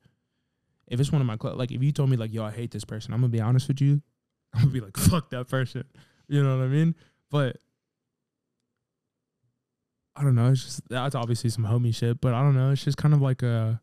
[0.88, 2.72] if it's one of my cl- like if you told me like yo I hate
[2.72, 4.02] this person, I'm gonna be honest with you.
[4.54, 5.84] I'm gonna be like fuck that person.
[6.26, 6.94] You know what I mean?
[7.30, 7.56] But
[10.18, 10.50] I don't know.
[10.50, 12.70] It's just that's obviously some homie shit, but I don't know.
[12.72, 13.80] It's just kind of like a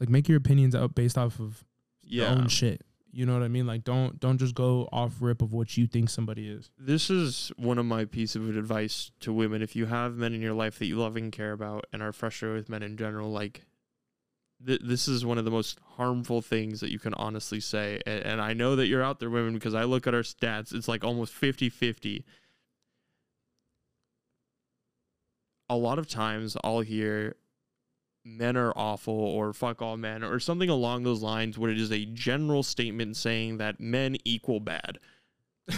[0.00, 1.64] like make your opinions out based off of
[2.02, 2.82] yeah, your own shit.
[3.12, 3.66] You know what I mean?
[3.66, 6.70] Like don't don't just go off rip of what you think somebody is.
[6.78, 9.62] this is one of my pieces of advice to women.
[9.62, 12.12] If you have men in your life that you love and care about and are
[12.12, 13.66] frustrated with men in general, like
[14.64, 18.00] th- this is one of the most harmful things that you can honestly say.
[18.06, 20.74] And, and I know that you're out there, women, because I look at our stats,
[20.74, 22.24] it's like almost 50 50.
[25.68, 27.36] A lot of times I'll hear
[28.24, 31.92] men are awful or fuck all men or something along those lines where it is
[31.92, 34.98] a general statement saying that men equal bad.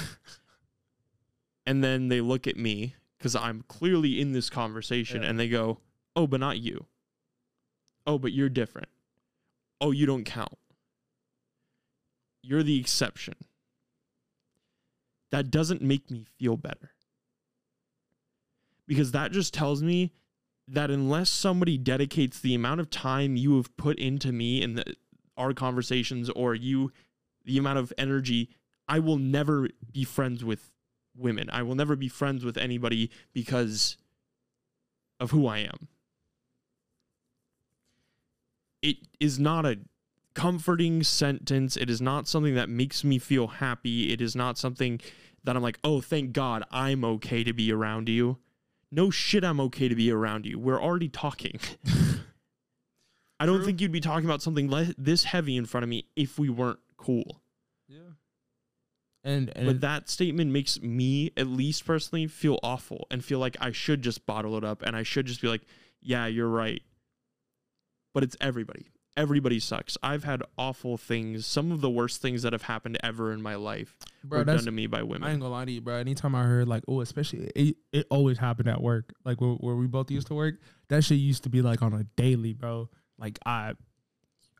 [1.67, 5.29] and then they look at me because I'm clearly in this conversation Yeah.
[5.31, 5.81] and they go,
[6.17, 6.87] Oh, but not you.
[8.07, 8.89] Oh, but you're different.
[9.81, 10.57] Oh, you don't count.
[12.43, 13.35] You're the exception.
[15.31, 16.93] That doesn't make me feel better.
[18.89, 20.13] Because that just tells me
[20.67, 24.97] that unless somebody dedicates the amount of time you have put into me and the,
[25.37, 26.93] our conversations or you
[27.45, 28.51] the amount of energy
[28.89, 30.71] I will never be friends with
[31.15, 31.51] women.
[31.51, 33.99] I will never be friends with anybody because
[35.21, 35.89] of who I am.
[38.81, 39.79] It is not a
[40.35, 41.77] comforting sentence.
[41.77, 44.13] It is not something that makes me feel happy.
[44.13, 45.01] It is not something
[45.45, 48.39] that I'm like, oh, thank God I'm okay to be around you.
[48.91, 50.59] No shit, I'm okay to be around you.
[50.59, 51.61] We're already talking.
[53.41, 53.67] I don't True.
[53.67, 56.49] think you'd be talking about something le- this heavy in front of me if we
[56.49, 57.43] weren't cool.
[57.87, 57.99] Yeah.
[59.23, 63.57] And and But that statement makes me, at least personally, feel awful and feel like
[63.61, 65.63] I should just bottle it up and I should just be like,
[66.01, 66.83] yeah, you're right.
[68.15, 68.87] But it's everybody.
[69.19, 69.99] Everybody sucks.
[70.01, 73.57] I've had awful things, some of the worst things that have happened ever in my
[73.57, 75.29] life bro, were done to me by women.
[75.29, 75.97] I ain't gonna lie to you, bro.
[75.97, 79.13] Anytime I heard like, oh, especially it, it always happened at work.
[79.25, 80.55] Like where, where we both used to work,
[80.87, 82.89] that shit used to be like on a daily, bro.
[83.19, 83.75] Like I,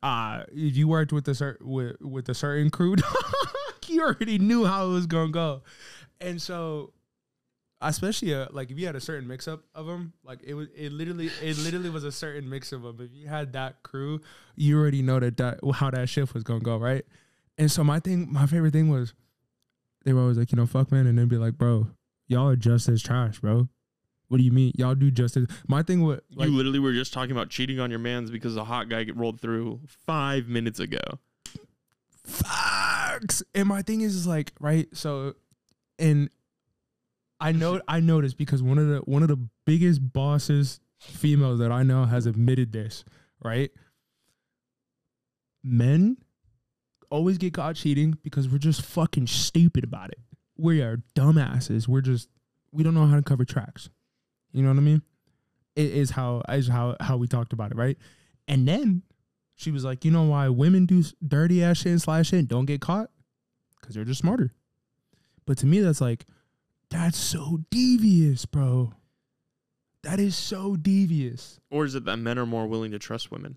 [0.03, 2.97] uh if you worked with a certain with with a certain crew,
[3.87, 5.63] you already knew how it was gonna go,
[6.21, 6.93] and so.
[7.81, 10.67] Especially uh, like if you had a certain mix up of them, like it was,
[10.77, 12.97] it literally, it literally was a certain mix of them.
[13.01, 14.21] If you had that crew,
[14.57, 17.05] you already know that that how that shift was gonna go, right?
[17.57, 19.15] And so my thing, my favorite thing was
[20.05, 21.89] they were always like, you know, fuck man, and then be like, bro,
[22.27, 23.69] y'all are just as trash, bro.
[24.29, 24.73] What do you mean?
[24.77, 27.81] Y'all do just as my thing with like you literally were just talking about cheating
[27.81, 30.99] on your mans because a hot guy rolled through five minutes ago.
[32.25, 33.43] facts.
[33.55, 35.35] And my thing is, is like, right, so
[35.99, 36.31] and
[37.41, 41.71] I know I noticed because one of the one of the biggest bosses females that
[41.71, 43.05] I know has admitted this,
[43.43, 43.71] right?
[45.63, 46.17] Men
[47.11, 50.19] always get caught cheating because we're just fucking stupid about it.
[50.57, 51.87] We are dumbasses.
[51.87, 52.29] We're just
[52.73, 53.89] we don't know how to cover tracks.
[54.53, 55.03] You know what I mean?
[55.77, 57.97] It is how is how how we talked about it, right?
[58.49, 59.03] And then
[59.55, 62.49] she was like, you know why women do dirty ass shit and slash shit and
[62.49, 63.11] don't get caught?
[63.81, 64.53] Because they're just smarter.
[65.47, 66.27] But to me, that's like,
[66.91, 68.93] that's so devious, bro.
[70.05, 71.61] That is so devious.
[71.71, 73.57] Or is it that men are more willing to trust women?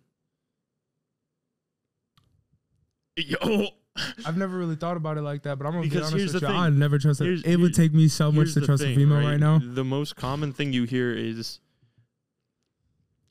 [3.16, 3.68] Yo,
[4.26, 6.42] I've never really thought about it like that, but I'm gonna Because be honest with
[6.44, 6.48] you.
[6.48, 6.58] thing.
[6.58, 7.58] I never trust it.
[7.60, 9.32] Would take me so much to trust thing, a female right?
[9.32, 9.60] right now.
[9.64, 11.60] The most common thing you hear is,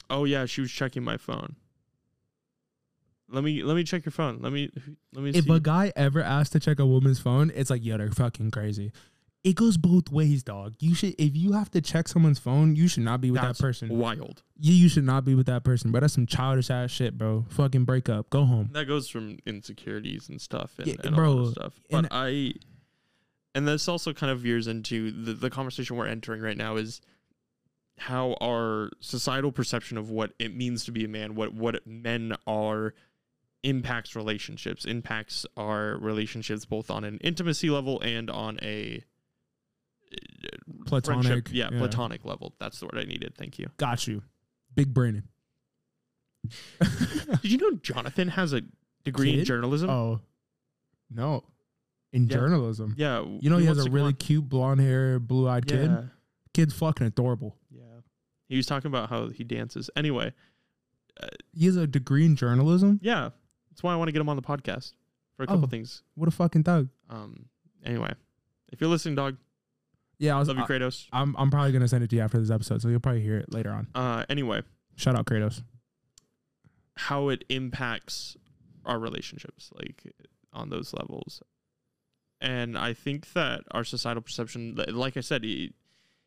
[0.09, 1.57] "Oh yeah, she was checking my phone."
[3.33, 4.39] Let me let me check your phone.
[4.41, 4.71] Let me
[5.15, 5.53] let me If see.
[5.53, 8.93] a guy ever asked to check a woman's phone, it's like, yo, they're fucking crazy.
[9.43, 10.75] It goes both ways, dog.
[10.81, 13.59] You should, if you have to check someone's phone, you should not be with That's
[13.59, 13.89] that person.
[13.89, 14.43] wild.
[14.59, 16.01] You, you should not be with that person, bro.
[16.03, 17.47] That's some childish ass shit, bro.
[17.49, 18.29] Fucking break up.
[18.29, 18.69] Go home.
[18.73, 21.81] That goes from insecurities and stuff, and, Yeah, and all bro, that stuff.
[21.91, 22.53] and- But I,
[23.55, 27.01] and this also kind of veers into the the conversation we're entering right now is
[27.99, 32.37] how our societal perception of what it means to be a man, what what men
[32.47, 32.95] are,
[33.63, 39.03] impacts relationships, impacts our relationships both on an intimacy level and on a
[40.87, 41.23] Platonic.
[41.27, 42.55] friendship, yeah, platonic level.
[42.59, 43.35] That's the word I needed.
[43.37, 43.69] Thank you.
[43.77, 44.23] Got you.
[44.75, 45.25] Big Brendan.
[47.43, 48.63] Did you know Jonathan has a
[49.05, 49.91] degree in journalism?
[49.91, 50.21] oh,
[51.11, 51.45] no.
[52.13, 52.29] In Yeah.
[52.37, 52.95] journalism.
[52.99, 55.91] yeah, You know, he, has a really cute blonde hair, blue eyed kid.
[55.91, 56.03] Yeah.
[56.55, 57.57] Kid's fucking adorable.
[57.71, 57.83] Yeah.
[58.49, 59.91] He was talking about how he dances.
[59.95, 60.33] Anyway,
[61.53, 62.99] He has a degree in journalism.
[63.03, 63.31] yeah.
[63.71, 64.95] That's why I want to get him on the podcast
[65.37, 65.69] for a couple Oh.
[65.69, 66.03] things.
[66.15, 66.89] What a fucking dog.
[67.09, 67.47] Um
[67.85, 68.13] anyway.
[68.73, 69.37] If you're listening, dog,
[70.21, 70.47] Yeah, I was.
[70.49, 71.07] love you, I, Kratos.
[71.13, 73.39] I'm, I'm probably gonna send it to you after this episode, so you'll probably hear
[73.39, 73.89] it later on.
[73.95, 74.63] Uh anyway,
[74.97, 75.63] Shout out Kratos.
[76.97, 78.37] how it impacts
[78.85, 80.13] our relationships, like
[80.53, 81.43] on those levels.
[82.41, 85.75] And I think that our societal perception, like I said, it,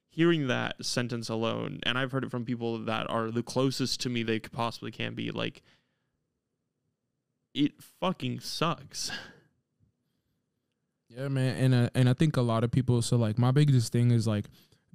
[0.09, 4.09] hearing that sentence alone, and I've heard it from people that are the closest to
[4.09, 5.63] me they could possibly can be, like,
[7.55, 9.11] it fucking sucks.
[11.15, 13.01] Yeah, man, and uh, and I think a lot of people.
[13.01, 14.45] So like, my biggest thing is like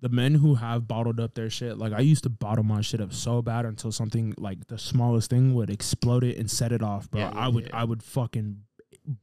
[0.00, 1.78] the men who have bottled up their shit.
[1.78, 5.30] Like I used to bottle my shit up so bad until something like the smallest
[5.30, 7.20] thing would explode it and set it off, bro.
[7.20, 7.70] Yeah, I would yeah.
[7.80, 8.62] I would fucking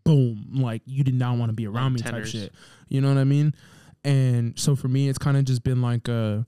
[0.04, 0.48] boom.
[0.54, 2.54] Like you did not want to be around me type shit.
[2.90, 3.54] You know what I mean?
[4.04, 6.42] And so for me, it's kind of just been like, uh,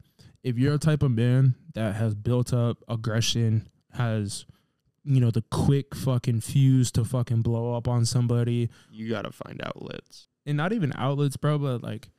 [0.44, 4.46] if you're a type of man that has built up aggression, has
[5.04, 9.32] you know the quick fucking fuse to fucking blow up on somebody You got to
[9.32, 10.28] find outlets.
[10.48, 12.10] And not even outlets, bro, but like,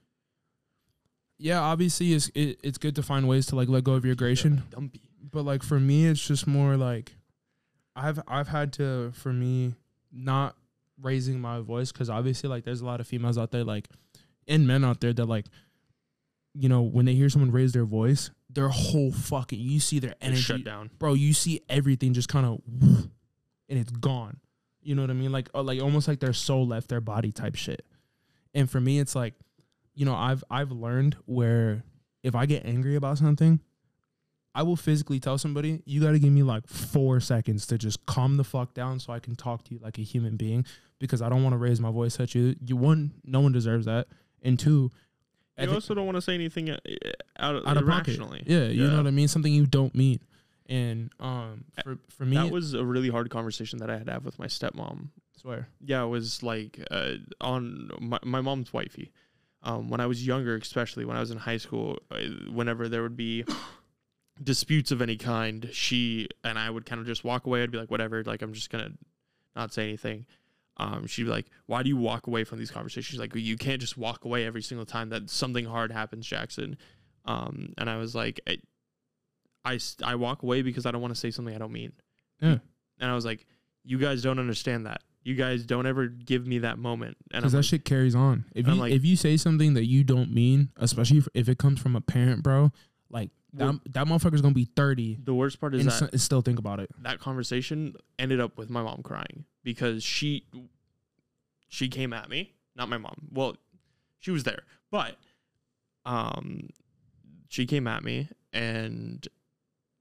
[1.38, 4.12] yeah, obviously it's it, it's good to find ways to like let go of your
[4.12, 5.00] aggression, Dumpy.
[5.32, 7.16] but like for me, it's just more like,
[7.96, 9.74] I've I've had to for me
[10.12, 10.54] not
[11.00, 13.88] raising my voice because obviously like there's a lot of females out there like,
[14.46, 15.46] and men out there that like,
[16.54, 20.14] you know, when they hear someone raise their voice, their whole fucking you see their
[20.20, 20.90] energy shut down.
[20.98, 22.60] bro, you see everything just kind of
[23.68, 24.38] and it's gone.
[24.82, 25.32] You know what I mean?
[25.32, 27.84] Like uh, like almost like their soul left their body type shit.
[28.59, 29.34] And for me it's like,
[29.94, 31.82] you know, I've I've learned where
[32.22, 33.61] if I get angry about something,
[34.54, 38.04] I will physically tell somebody, you got to give me like 4 seconds to just
[38.06, 40.64] calm the fuck down so I can talk to you like a human being
[40.98, 42.56] because I don't want to raise my voice at you.
[42.64, 44.09] You one, no one deserves that.
[44.42, 44.90] And two,
[45.56, 46.76] I You thi- also don't want to say anything uh,
[47.38, 48.09] out of, out of pocket.
[48.18, 48.42] irrationally.
[48.46, 49.28] Yeah, you know what I mean?
[49.28, 50.18] Something you don't mean.
[50.66, 54.12] And um for for me That was a really hard conversation that I had to
[54.12, 55.09] have with my stepmom.
[55.39, 55.68] Swear.
[55.84, 59.12] Yeah, it was like uh, on my, my mom's wifey.
[59.62, 62.18] Um, when I was younger, especially when I was in high school, uh,
[62.53, 63.45] whenever there would be
[64.43, 67.62] disputes of any kind, she and I would kind of just walk away.
[67.62, 68.91] I'd be like, whatever, like I'm just gonna
[69.57, 70.26] not say anything.
[70.76, 73.57] Um, she'd be like, "Why do you walk away from these conversations?" She's like, "You
[73.57, 76.78] can't just walk away every single time that something hard happens, Jackson."
[77.24, 78.41] Um, and I was like,
[79.64, 81.93] "I I walk away because I don't want to say something I don't mean.
[82.41, 82.59] Yeah.
[83.01, 83.45] And I was like,
[83.84, 85.03] "You guys don't understand that.
[85.28, 88.46] You guys don't ever give me that moment." And Because that like, shit carries on.
[88.54, 91.58] If you like- if you say something that you don't mean, especially if, if it
[91.58, 92.72] comes from a parent, bro,
[93.10, 96.42] like that that motherfucker's gonna be thirty the worst part is and that s- still
[96.42, 96.90] think about it.
[97.02, 100.44] that conversation ended up with my mom crying because she
[101.68, 103.56] she came at me not my mom well
[104.20, 105.16] she was there but
[106.04, 106.68] um
[107.48, 109.26] she came at me and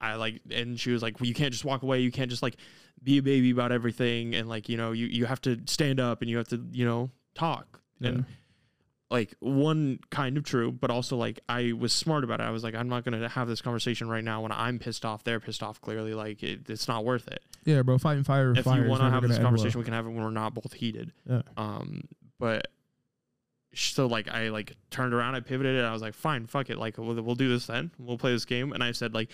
[0.02, 2.44] i like and she was like well you can't just walk away you can't just
[2.44, 2.58] like
[3.04, 6.22] be a baby about everything and like you know you you have to stand up
[6.22, 8.26] and you have to you know talk and
[9.10, 12.44] like one kind of true, but also like I was smart about it.
[12.44, 15.24] I was like, I'm not gonna have this conversation right now when I'm pissed off.
[15.24, 15.80] They're pissed off.
[15.80, 17.42] Clearly, like it, it's not worth it.
[17.64, 17.98] Yeah, bro.
[17.98, 18.50] Fighting fire.
[18.50, 19.48] with if fire you want to have this end well.
[19.48, 21.14] conversation, we can have it when we're not both heated.
[21.26, 21.42] Yeah.
[21.56, 22.02] Um,
[22.38, 22.68] but
[23.74, 26.78] so like I like turned around, I pivoted, and I was like, fine, fuck it,
[26.78, 27.92] like we'll, we'll do this then.
[27.98, 28.74] We'll play this game.
[28.74, 29.30] And I said like,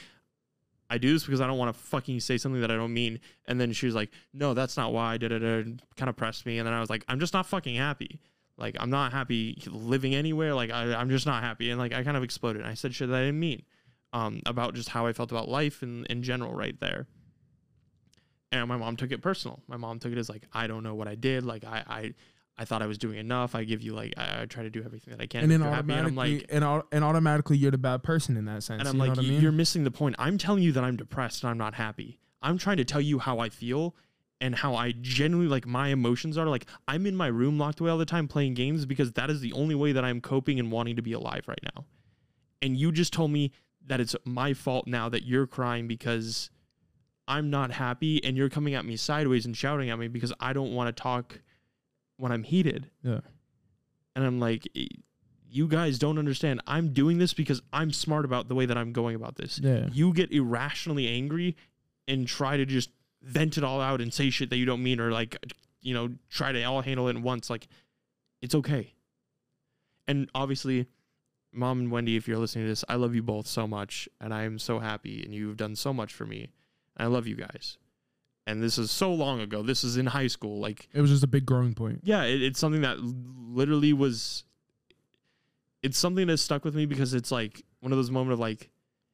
[0.93, 3.19] I do this because I don't want to fucking say something that I don't mean.
[3.47, 5.41] And then she was like, no, that's not why did it.
[5.41, 6.59] And kind of pressed me.
[6.59, 8.19] And then I was like, I'm just not fucking happy.
[8.57, 10.53] Like I'm not happy living anywhere.
[10.53, 11.71] Like I, I'm just not happy.
[11.71, 12.61] And like I kind of exploded.
[12.61, 13.63] And I said shit that I didn't mean.
[14.13, 17.07] Um, about just how I felt about life in, in general right there.
[18.51, 19.63] And my mom took it personal.
[19.67, 21.43] My mom took it as like, I don't know what I did.
[21.43, 22.13] Like I, I,
[22.57, 23.55] I thought I was doing enough.
[23.55, 25.41] I give you like, I, I try to do everything that I can.
[25.43, 25.91] And then happy.
[25.91, 28.79] And I'm automatically, like, and, au- and automatically, you're the bad person in that sense.
[28.79, 29.41] and I'm you know like, what I "You- mean?
[29.41, 30.15] you're missing the point.
[30.19, 32.19] I'm telling you that I'm depressed and I'm not happy.
[32.41, 33.95] I'm trying to tell you how I feel
[34.41, 36.45] and how I genuinely like my emotions are.
[36.45, 39.39] Like I'm in my room locked away all the time playing games because that is
[39.41, 41.85] the only way that I'm coping and wanting to be alive right now.
[42.61, 43.51] And you just told me
[43.87, 46.49] that it's my fault now that you're crying because
[47.27, 50.53] I'm not happy and you're coming at me sideways and shouting at me because I
[50.53, 51.39] don't want to talk
[52.23, 52.89] when I'm heated.
[53.03, 53.19] Yeah.
[54.15, 54.87] And I'm like, "E-
[55.49, 56.61] you guys don't understand.
[56.65, 59.59] I'm doing this because I'm smart about the way that I'm going about this.
[59.61, 59.89] yeah.
[59.91, 61.57] You get irrationally angry
[62.07, 62.89] and try to just
[63.21, 65.37] vent it all out and say shit that you don't mean or like,
[65.81, 67.49] you know, try to all handle it at once.
[67.49, 67.67] Like,
[68.41, 68.93] it's okay.
[70.07, 70.87] And obviously,
[71.51, 74.33] Mom and Wendy, if you're listening to this, I love you both so much and
[74.33, 76.51] I am so happy and you've done so much for me.
[76.97, 77.77] And I love you guys.
[78.45, 79.63] And this is so long ago.
[79.63, 80.59] This is in high school.
[80.59, 82.01] Like, It was just a big growing point.
[82.03, 84.43] yeah, it, it's something that literally was.
[85.81, 88.69] It's something that stuck with me because it's like one of those moments of like,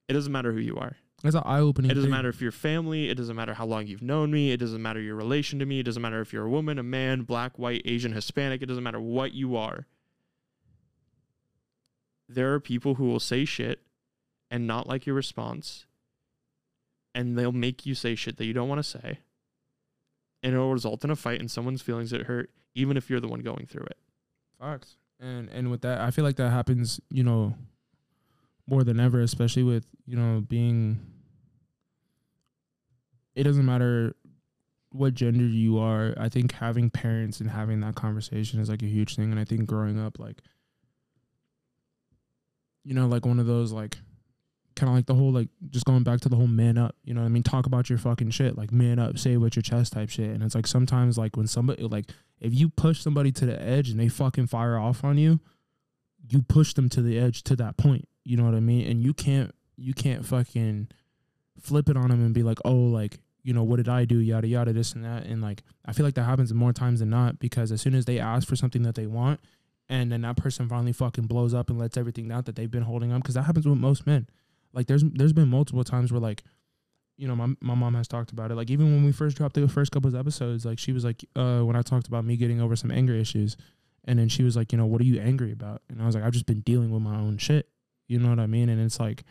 [0.07, 0.97] it doesn't matter who you are.
[1.23, 1.91] It's an eye opening.
[1.91, 3.09] It doesn't matter if you're family.
[3.09, 4.51] It doesn't matter how long you've known me.
[4.51, 5.79] It doesn't matter your relation to me.
[5.79, 8.61] It doesn't matter if you're a woman, a man, black, white, Asian, Hispanic.
[8.61, 9.85] It doesn't matter what you are.
[12.27, 13.81] There are people who will say shit
[14.51, 15.85] and not like your response,
[17.13, 19.19] and they'll make you say shit that you don't want to say,
[20.43, 23.27] and it'll result in a fight and someone's feelings that hurt, even if you're the
[23.27, 23.97] one going through it.
[24.59, 24.97] Facts.
[25.19, 27.55] And and with that, I feel like that happens, you know,
[28.67, 30.99] more than ever, especially with, you know, being
[33.35, 34.15] it doesn't matter
[34.91, 36.13] what gender you are.
[36.17, 39.31] I think having parents and having that conversation is like a huge thing.
[39.31, 40.41] And I think growing up, like
[42.83, 43.97] you know, like one of those like
[44.79, 47.13] kind of like the whole like just going back to the whole man up, you
[47.13, 47.43] know what I mean?
[47.43, 50.29] Talk about your fucking shit, like man up, say with your chest type shit.
[50.29, 52.05] And it's like sometimes like when somebody like
[52.39, 55.39] if you push somebody to the edge and they fucking fire off on you,
[56.27, 58.07] you push them to the edge to that point.
[58.23, 58.87] You know what I mean?
[58.87, 60.87] And you can't you can't fucking
[61.59, 64.19] flip it on them and be like, oh, like you know what did I do?
[64.19, 65.25] Yada yada, this and that.
[65.25, 68.05] And like I feel like that happens more times than not because as soon as
[68.05, 69.39] they ask for something that they want,
[69.89, 72.83] and then that person finally fucking blows up and lets everything out that they've been
[72.83, 74.27] holding on, because that happens with most men.
[74.73, 76.43] Like there's there's been multiple times where like
[77.19, 78.55] you know, my my mom has talked about it.
[78.55, 81.25] Like even when we first dropped the first couple of episodes, like she was like,
[81.35, 83.57] uh, when I talked about me getting over some anger issues,
[84.05, 85.81] and then she was like, you know, what are you angry about?
[85.89, 87.67] And I was like, I've just been dealing with my own shit.
[88.07, 88.69] You know what I mean?
[88.69, 89.23] And it's like,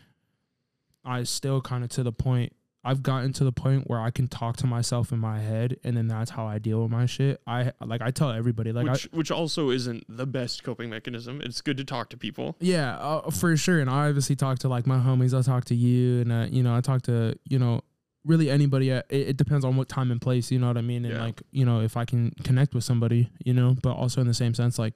[1.03, 2.53] I still kind of to the point.
[2.89, 5.95] I've gotten to the point where I can talk to myself in my head, and
[5.95, 7.39] then that's how I deal with my shit.
[7.45, 11.39] I like I tell everybody like I, which which also isn't the best coping mechanism.
[11.39, 12.55] It's good to talk to people.
[12.59, 13.79] Yeah, uh, for sure.
[13.79, 15.37] And I obviously talk to like my homies.
[15.37, 17.81] I talk to you, and uh, you know, I talk to you know,
[18.25, 18.89] really anybody.
[18.89, 20.49] It, it depends on what time and place.
[20.49, 21.05] You know what I mean?
[21.05, 21.23] And Yeah.
[21.25, 24.33] like you know, if I can connect with somebody, you know, but also in the
[24.33, 24.95] same sense, like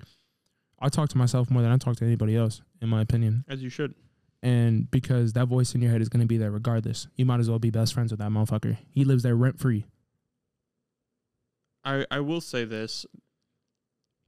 [0.79, 3.45] I talk to myself more than I talk to anybody else, in my opinion.
[3.47, 3.93] As you should.
[4.43, 7.39] And because that voice in your head is going to be there regardless, you might
[7.39, 8.77] as well be best friends with that motherfucker.
[8.89, 9.85] He lives there rent free.
[11.85, 13.05] I, I will say this,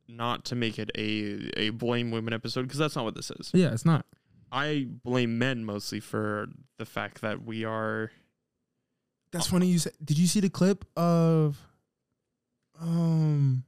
[0.08, 3.52] not to make it a a blame women episode because that's not what this is.
[3.54, 4.06] Yeah, it's not.
[4.52, 6.48] I blame men mostly for
[6.78, 8.12] the fact that we are.
[9.32, 9.68] That's funny.
[9.68, 9.94] You said.
[10.04, 11.60] Did you see the clip of?
[12.80, 13.64] Um.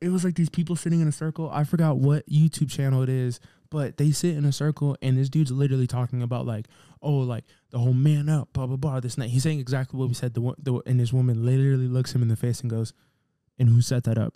[0.00, 1.50] it was like these people sitting in a circle.
[1.52, 3.40] I forgot what YouTube channel it is,
[3.70, 6.66] but they sit in a circle and this dude's literally talking about like,
[7.02, 9.00] oh, like the whole man up, blah blah blah.
[9.00, 9.28] This that.
[9.28, 10.34] He's saying exactly what we said.
[10.34, 12.92] The one, the and this woman literally looks him in the face and goes,
[13.58, 14.34] "And who set that up?"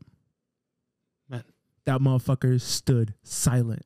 [1.28, 1.44] Men.
[1.86, 3.84] That motherfucker stood silent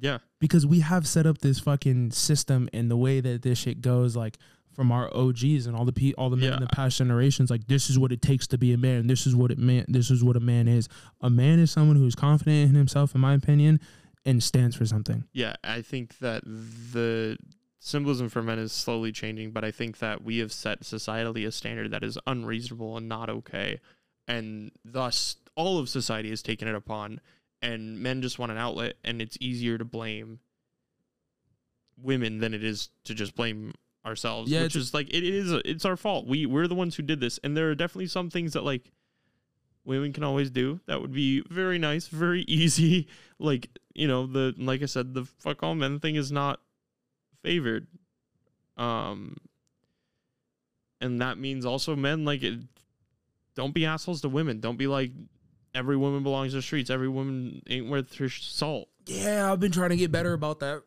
[0.00, 3.80] Yeah, because we have set up this fucking system and the way that this shit
[3.80, 4.38] goes, like
[4.72, 7.66] from our OGs and all the pe- all the men in the past generations, like
[7.66, 9.06] this is what it takes to be a man.
[9.06, 9.84] This is what it man.
[9.88, 10.88] This is what a man is.
[11.20, 13.80] A man is someone who is confident in himself, in my opinion,
[14.24, 15.24] and stands for something.
[15.32, 15.56] yeah.
[15.64, 17.36] I think that the
[17.78, 21.50] symbolism for men is slowly changing, but I think that we have set societally a
[21.52, 23.80] standard that is unreasonable and not okay,
[24.28, 27.20] and thus all of society has taken it upon.
[27.60, 30.40] and men just want an outlet and it's easier to blame
[31.96, 33.72] women than it is to just blame
[34.04, 37.02] ourselves Yeah, which is like it is it's our fault we we're the ones who
[37.04, 38.90] did this and there are definitely some things that like
[39.84, 40.80] women can always do.
[40.86, 43.08] That would be very nice very easy.
[43.38, 46.60] Like you know the like i said the fuck all men thing is not
[47.42, 47.86] favored.
[48.76, 49.36] Um
[51.00, 52.60] and that means also men like it,
[53.54, 54.60] don't be assholes to women.
[54.60, 55.10] Don't be like
[55.74, 56.90] every woman belongs to the streets.
[56.90, 58.88] Every woman ain't worth her salt.
[59.06, 60.82] Yeah, I've been trying to get better about that.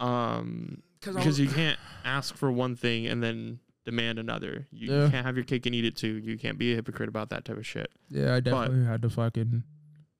[0.00, 3.58] um Cause because you can't ask for one thing and then
[3.90, 5.10] demand another you, Yeah.
[5.10, 7.44] can't have your cake and eat it too you can't be a hypocrite about that
[7.44, 9.62] type of shit Yeah, I definitely had to fucking,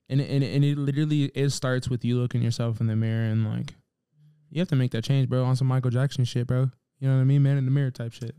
[0.09, 3.47] and and and it literally it starts with you looking yourself in the mirror and
[3.49, 3.75] like,
[4.51, 6.71] you have to make that change, bro, on some Michael Jackson shit, bro.
[6.99, 8.35] You know what I mean, man in the mirror type shit.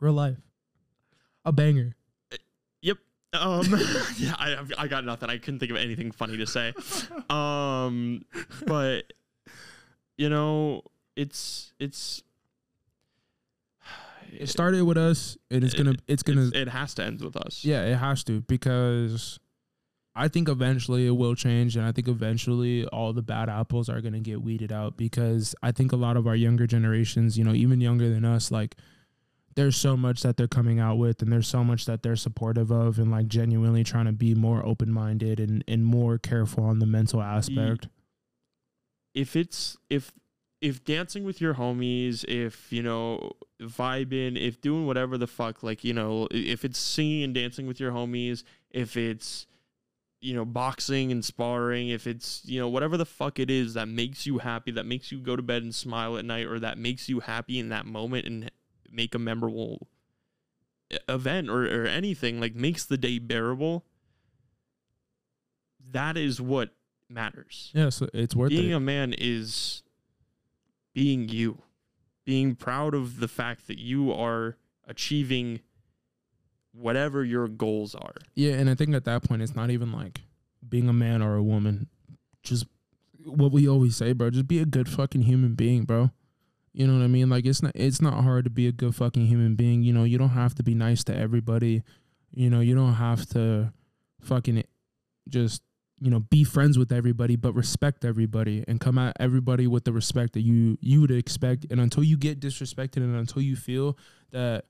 [0.00, 0.38] Real life,
[1.44, 1.94] a banger.
[2.82, 2.98] Yep.
[3.34, 3.64] Um
[4.16, 6.72] yeah I, I got nothing i couldn't think of anything funny to say
[7.30, 8.24] um
[8.66, 9.12] but
[10.16, 10.82] you know
[11.16, 12.22] it's it's
[14.40, 17.64] It started with us, and it's gonna, it's gonna, it has to end with us
[17.64, 19.38] yeah, it has to because
[20.14, 24.00] I think eventually it will change, and I think eventually all the bad apples are
[24.00, 27.52] gonna get weeded out because I think a lot of our younger generations, you know,
[27.52, 28.76] even younger than us, like
[29.56, 32.70] there's so much that they're coming out with, and there's so much that they're supportive
[32.70, 36.78] of, and like genuinely trying to be more open minded and and more careful on
[36.78, 37.88] the mental aspect.
[39.14, 40.12] if it's if
[40.60, 45.84] if dancing with your homies, if you know vibing, if doing whatever the fuck, like
[45.84, 49.46] you know, if it's singing and dancing with your homies, if it's
[50.20, 53.86] you know boxing and sparring, if it's you know whatever the fuck it is that
[53.88, 56.78] makes you happy, that makes you go to bed and smile at night, or that
[56.78, 58.50] makes you happy in that moment and
[58.90, 59.88] make a memorable
[61.08, 63.84] event or, or anything like makes the day bearable
[65.90, 66.70] that is what
[67.08, 68.74] matters Yeah, so it's worth being it.
[68.74, 69.82] a man is
[70.96, 71.62] being you
[72.24, 74.56] being proud of the fact that you are
[74.88, 75.60] achieving
[76.72, 80.22] whatever your goals are Yeah, and I think at that point it's not even like
[80.66, 81.88] being a man or a woman.
[82.42, 82.66] Just
[83.24, 84.30] what we always say, bro.
[84.30, 86.10] Just be a good fucking human being, bro.
[86.72, 87.28] You know what I mean?
[87.28, 89.82] Like it's not it's not hard to be a good fucking human being.
[89.82, 91.82] You know, you don't have to be nice to everybody.
[92.30, 93.72] You know, you don't have to
[94.22, 94.64] fucking
[95.28, 95.62] just
[96.00, 99.92] you know be friends with everybody, but respect everybody and come at everybody with the
[99.92, 101.66] respect that you you would expect.
[101.70, 103.96] And until you get disrespected and until you feel
[104.32, 104.64] that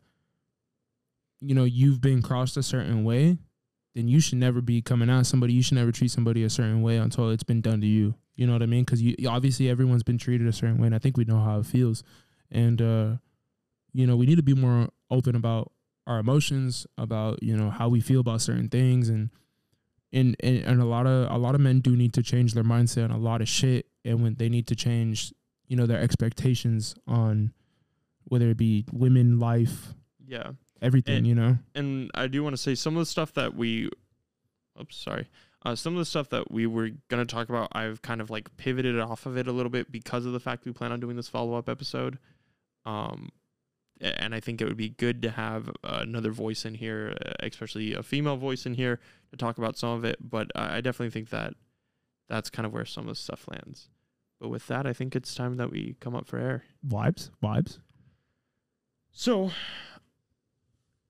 [1.40, 3.38] you know you've been crossed a certain way,
[3.94, 5.52] then you should never be coming at somebody.
[5.52, 8.14] You should never treat somebody a certain way until it's been done to you.
[8.36, 8.84] You know what I mean?
[8.84, 11.58] Because you obviously everyone's been treated a certain way, and I think we know how
[11.58, 12.04] it feels.
[12.50, 13.16] And uh,
[13.92, 15.72] you know, we need to be more open about
[16.06, 19.30] our emotions, about you know how we feel about certain things, and
[20.16, 22.64] and and, and a lot of a lot of men do need to change their
[22.64, 25.32] mindset on a lot of shit, and when they need to change,
[25.68, 27.52] you know, their expectations on
[28.24, 29.94] whether it be women, life,
[30.26, 30.50] yeah
[30.82, 31.18] everything.
[31.18, 31.58] And- you know.
[31.74, 33.88] and I do want to say some of the stuff that we
[34.80, 35.28] oops sorry
[35.64, 38.30] uh, some of the stuff that we were going to talk about I've kind of
[38.30, 41.00] like pivoted off of it a little bit because of the fact we plan on
[41.00, 42.18] doing this follow-up episode
[42.84, 43.30] um
[44.00, 47.32] and I think it would be good to have uh, another voice in here uh,
[47.40, 50.80] especially a female voice in here to talk about some of it but I I
[50.80, 51.54] definitely think that
[52.28, 53.88] that's kind of where some of the stuff lands
[54.40, 57.78] but with that I think it's time that we come up for air Vibes, vibes.
[59.12, 59.50] so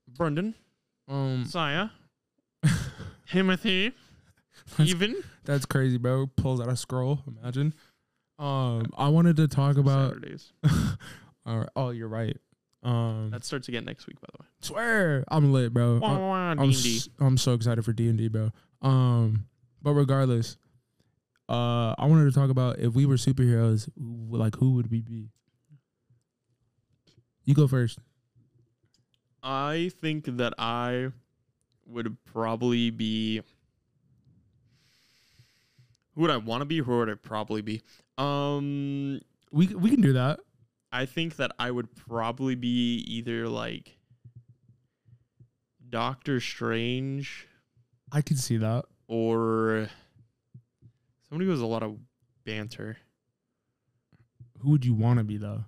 [0.09, 0.55] Brendan
[1.09, 1.89] Um, Saya
[3.31, 3.93] Timothy
[4.71, 6.27] That's- even That's crazy, bro.
[6.27, 7.21] Pulls out a scroll.
[7.27, 7.73] Imagine.
[8.39, 10.15] Um, I wanted to talk about.
[10.15, 10.53] Saturdays.
[11.47, 11.69] All right.
[11.77, 12.37] Oh, you're right.
[12.83, 14.49] Um, That starts again next week, by the way.
[14.61, 15.99] swear I'm lit, bro.
[15.99, 18.51] Wah, I'm, wah, wah, I'm, s- I'm so excited for D and D, bro.
[18.83, 19.47] Um,
[19.83, 20.57] but regardless,
[21.49, 25.01] uh, I wanted to talk about if we were superheroes, who- like who would we
[25.01, 25.31] be?
[27.45, 27.99] You go first.
[29.43, 31.11] I think that I
[31.87, 33.43] would probably be.
[36.15, 36.79] Who would I want to be?
[36.79, 37.83] Who would I probably be?
[38.19, 39.21] Um,
[39.53, 40.41] We we can do that.
[40.93, 43.97] I think that I would probably be either like
[45.89, 47.47] Doctor Strange
[48.13, 48.85] I can see that.
[49.09, 49.89] or
[51.29, 51.97] somebody who has a lot of
[52.45, 52.97] banter.
[54.61, 55.65] Who would you want to be though?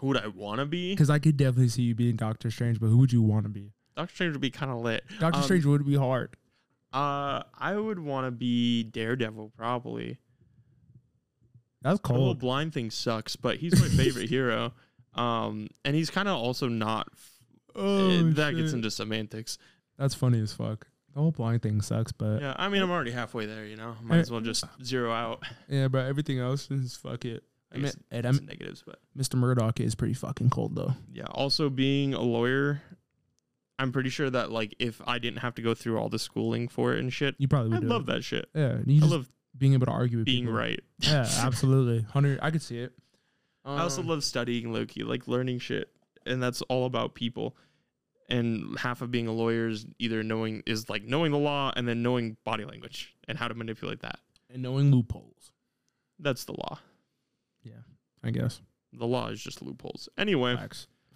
[0.00, 0.92] Who would I want to be?
[0.92, 3.48] Because I could definitely see you being Doctor Strange, but who would you want to
[3.50, 3.72] be?
[3.96, 5.04] Doctor Strange would be kind of lit.
[5.20, 6.34] Doctor Um, Strange would be hard.
[6.92, 10.18] Uh, I would want to be Daredevil probably.
[11.82, 12.18] That's cold.
[12.20, 14.72] The whole blind thing sucks, but he's my favorite hero.
[15.14, 17.08] Um, and he's kind of also not.
[17.74, 19.58] Oh, eh, that gets into semantics.
[19.98, 20.86] That's funny as fuck.
[21.14, 23.66] The whole blind thing sucks, but yeah, I mean, I'm already halfway there.
[23.66, 25.42] You know, might as well just zero out.
[25.68, 27.42] Yeah, but everything else is fuck it.
[27.70, 29.34] I mean, and it's I'm- negatives, but Mr.
[29.34, 30.92] Murdock is pretty fucking cold though.
[31.12, 31.24] yeah.
[31.30, 32.80] Also, being a lawyer,
[33.78, 36.68] I'm pretty sure that like if I didn't have to go through all the schooling
[36.68, 38.12] for it and shit, You probably would love it.
[38.12, 38.48] that shit.
[38.54, 40.54] Yeah, I just love being able to argue with being people.
[40.58, 40.80] right.
[41.00, 42.02] Yeah, absolutely.
[42.02, 42.38] Hundred.
[42.42, 42.92] I could see it.
[43.64, 45.90] I also Um, love studying Loki, like learning shit,
[46.26, 47.56] and that's all about people.
[48.28, 51.86] And half of being a lawyer is either knowing is like knowing the law and
[51.86, 54.18] then knowing body language and how to manipulate that.
[54.50, 55.52] and knowing loopholes.
[56.18, 56.78] That's the law.
[57.62, 57.82] Yeah,
[58.22, 58.60] I guess.
[58.92, 60.08] The law is just loopholes.
[60.16, 60.56] Anyway,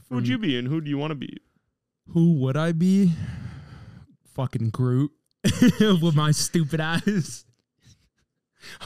[0.08, 1.38] who would you be and who do you want to be?
[2.08, 3.12] Who would I be?
[4.34, 5.10] Fucking Groot
[5.80, 7.45] with my stupid eyes.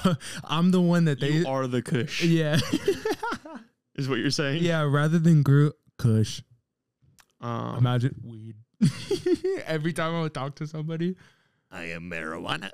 [0.45, 1.31] I'm the one that they.
[1.31, 2.59] you are the Kush, yeah,
[3.95, 4.63] is what you're saying.
[4.63, 4.83] yeah.
[4.83, 6.43] Rather than Groot, Kush.
[7.41, 8.57] Um, Imagine weed.
[9.67, 11.17] Every time I would talk to somebody,
[11.71, 12.71] I am marijuana.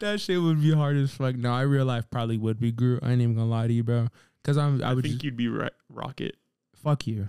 [0.00, 1.36] that shit would be hard as fuck.
[1.36, 3.00] No, I real life probably would be Groot.
[3.02, 4.08] I ain't even gonna lie to you, bro.
[4.44, 4.82] Cause I'm.
[4.82, 6.36] I, I, would think just you'd be ro- Rocket.
[6.74, 7.28] fuck you.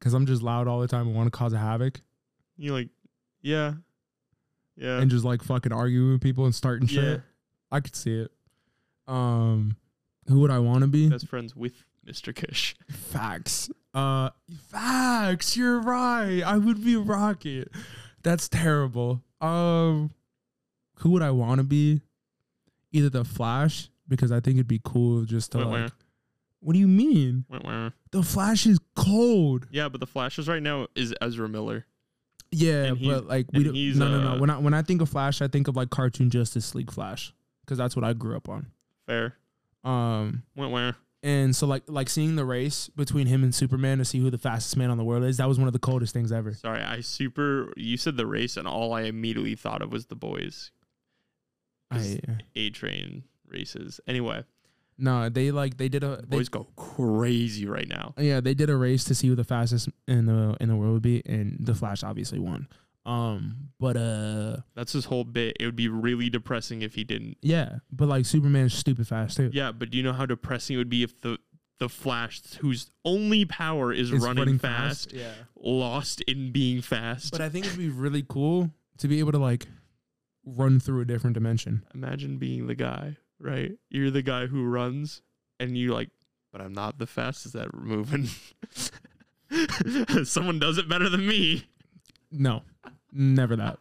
[0.00, 2.00] Cause I'm just loud all the time and want to cause a havoc
[2.58, 2.90] You like,
[3.40, 3.72] yeah,
[4.76, 7.04] yeah, and just like fucking arguing with people and starting shit.
[7.04, 7.16] yeah.
[7.70, 8.30] I could see it.
[9.08, 9.76] Um,
[10.28, 11.08] who would I want to be?
[11.08, 12.34] Best friends with Mr.
[12.34, 12.76] Kish.
[12.90, 13.70] Facts.
[13.94, 14.30] Uh,
[14.70, 15.56] facts.
[15.56, 16.42] You're right.
[16.44, 17.68] I would be Rocket.
[18.22, 19.22] That's terrible.
[19.40, 20.10] Um,
[20.98, 22.00] who would I want to be?
[22.92, 25.82] Either the Flash because I think it'd be cool just to Wah, like.
[25.82, 25.88] wah,
[26.60, 27.44] What do you mean?
[27.50, 27.90] wah.
[28.12, 29.66] The Flash is cold.
[29.70, 31.86] Yeah, but the Flashes right now is Ezra Miller.
[32.52, 33.74] Yeah, but like we don't.
[33.74, 34.40] he's, No, no, uh, no.
[34.40, 37.34] When I when I think of Flash, I think of like cartoon Justice League Flash
[37.64, 38.66] because that's what I grew up on.
[39.06, 39.36] Fair.
[39.84, 40.96] Um, Went where?
[41.22, 44.38] and so like like seeing the race between him and Superman to see who the
[44.38, 45.38] fastest man on the world is.
[45.38, 46.54] That was one of the coldest things ever.
[46.54, 47.72] Sorry, I super.
[47.76, 50.70] You said the race, and all I immediately thought of was the boys.
[51.90, 52.20] I
[52.54, 54.00] A train races.
[54.06, 54.44] Anyway,
[54.98, 58.14] no, they like they did a the they, boys go crazy right now.
[58.18, 60.92] yeah they did a race to see who the fastest in the in the world
[60.94, 62.68] would be, and the Flash obviously won.
[63.04, 65.56] Um, but uh, That's his whole bit.
[65.60, 67.36] It would be really depressing if he didn't.
[67.40, 69.50] yeah, but like Superman's stupid fast too.
[69.52, 71.38] Yeah, but do you know how depressing it would be if the
[71.78, 77.30] the Flash, whose only power is It's running, fast, Yeah, lost in being fast?
[77.30, 79.66] but I think it'd be really cool to be able to like
[80.44, 81.84] run through a different dimension.
[81.94, 83.72] Imagine being the guy, right?
[83.90, 85.22] You're the guy who runs,
[85.60, 86.10] and you like,
[86.52, 88.28] but I'm not the fastest at moving.
[90.24, 91.64] Someone does it better than me.
[92.32, 92.62] No,
[93.12, 93.78] never that.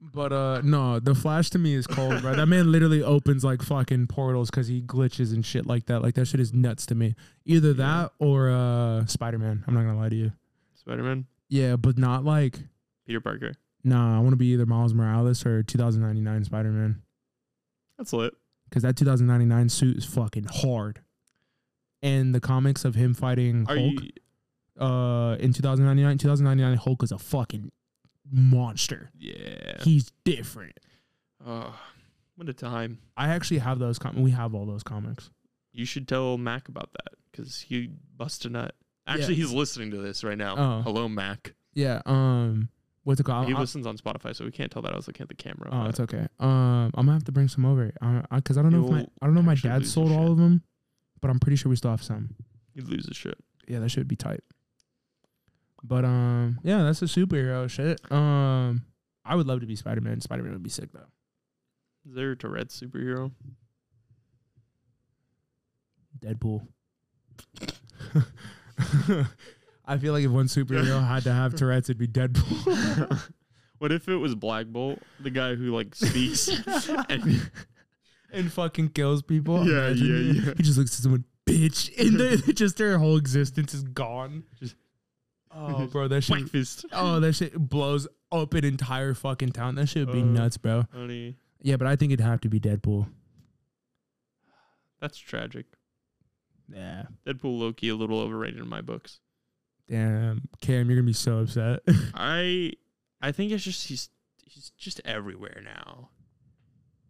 [0.00, 2.34] But uh no, the Flash to me is cold, bro.
[2.36, 6.00] That man literally opens like fucking portals because he glitches and shit like that.
[6.02, 7.16] Like that shit is nuts to me.
[7.44, 9.64] Either that or uh Spider Man.
[9.66, 10.32] I'm not gonna lie to you.
[10.74, 12.58] Spider Man, Yeah, but not like
[13.06, 13.54] Peter Parker.
[13.82, 14.16] nah.
[14.16, 17.02] I want to be either Miles Morales or 2099 Spider Man
[17.98, 18.34] That's lit.
[18.68, 21.00] Because that 2099 suit is fucking hard.
[22.02, 24.82] And the comics of him fighting Are Hulk you?
[24.84, 27.72] uh in 2099, 2099 Hulk is a fucking
[28.30, 29.10] monster.
[29.18, 29.80] Yeah.
[29.82, 30.78] He's different.
[31.46, 31.74] Oh,
[32.34, 32.98] what a time.
[33.16, 33.98] I actually have those.
[33.98, 35.30] Com- we have all those comics.
[35.72, 38.74] You should tell Mac about that because he bust a nut.
[39.06, 39.44] Actually, Yeah.
[39.44, 40.56] he's listening to this right now.
[40.56, 40.82] Oh.
[40.82, 41.54] Hello, Mac.
[41.74, 42.02] Yeah.
[42.06, 42.68] Um.
[43.06, 43.46] What's it called?
[43.46, 45.36] he I- listens on Spotify, so we can't tell that I was looking at the
[45.36, 45.68] camera.
[45.70, 46.26] oh, it's okay.
[46.40, 46.90] Um.
[46.94, 47.92] I'm gonna have to bring some over.
[48.02, 50.10] Uh, I, cause I don't know if my I don't know if my dad sold
[50.10, 50.30] all shit.
[50.32, 50.64] of them,
[51.20, 52.34] but I'm pretty sure we still have some.
[52.74, 53.38] You'd lose his shit.
[53.68, 54.40] Yeah, that should be tight.
[55.84, 58.00] But um, yeah, that's a superhero shit.
[58.10, 58.82] Um,
[59.24, 60.20] I would love to be Spider Man.
[60.20, 61.06] Spider Man would be sick though.
[62.08, 63.30] Is there a Tourette's superhero?
[66.18, 66.66] Deadpool.
[69.86, 73.30] I feel like if one superhero had to have Tourette's, it'd be Deadpool.
[73.78, 76.48] what if it was Black Bolt, the guy who like speaks
[77.08, 77.50] and
[78.32, 79.64] and fucking kills people.
[79.66, 80.46] Yeah, Imagine yeah, it.
[80.48, 80.54] yeah.
[80.56, 84.42] He just looks at someone, bitch, and then just their whole existence is gone.
[84.58, 84.74] Just-
[85.54, 86.36] oh, bro, that shit.
[86.36, 86.84] White Fist?
[86.92, 89.76] Oh, that shit blows up an entire fucking town.
[89.76, 90.84] That shit would be Uh, nuts, bro.
[90.92, 93.06] Honey, Yeah, but I think it'd have to be Deadpool.
[95.00, 95.66] that's tragic.
[96.74, 97.04] Yeah.
[97.24, 99.20] Deadpool lowkey a little overrated in my books.
[99.88, 101.80] Damn, Cam, you're gonna be so upset.
[102.14, 102.72] I
[103.20, 104.10] I think it's just he's
[104.44, 106.10] he's just everywhere now.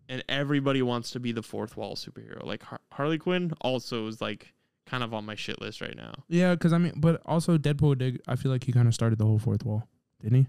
[0.08, 2.44] And everybody wants to be the fourth wall superhero.
[2.44, 4.52] Like Har- Harley Quinn also is like
[4.86, 6.14] kind of on my shit list right now.
[6.28, 8.22] yeah, because I mean, but also Deadpool did.
[8.28, 9.88] I feel like he kind of started the whole fourth wall,
[10.22, 10.46] didn't he?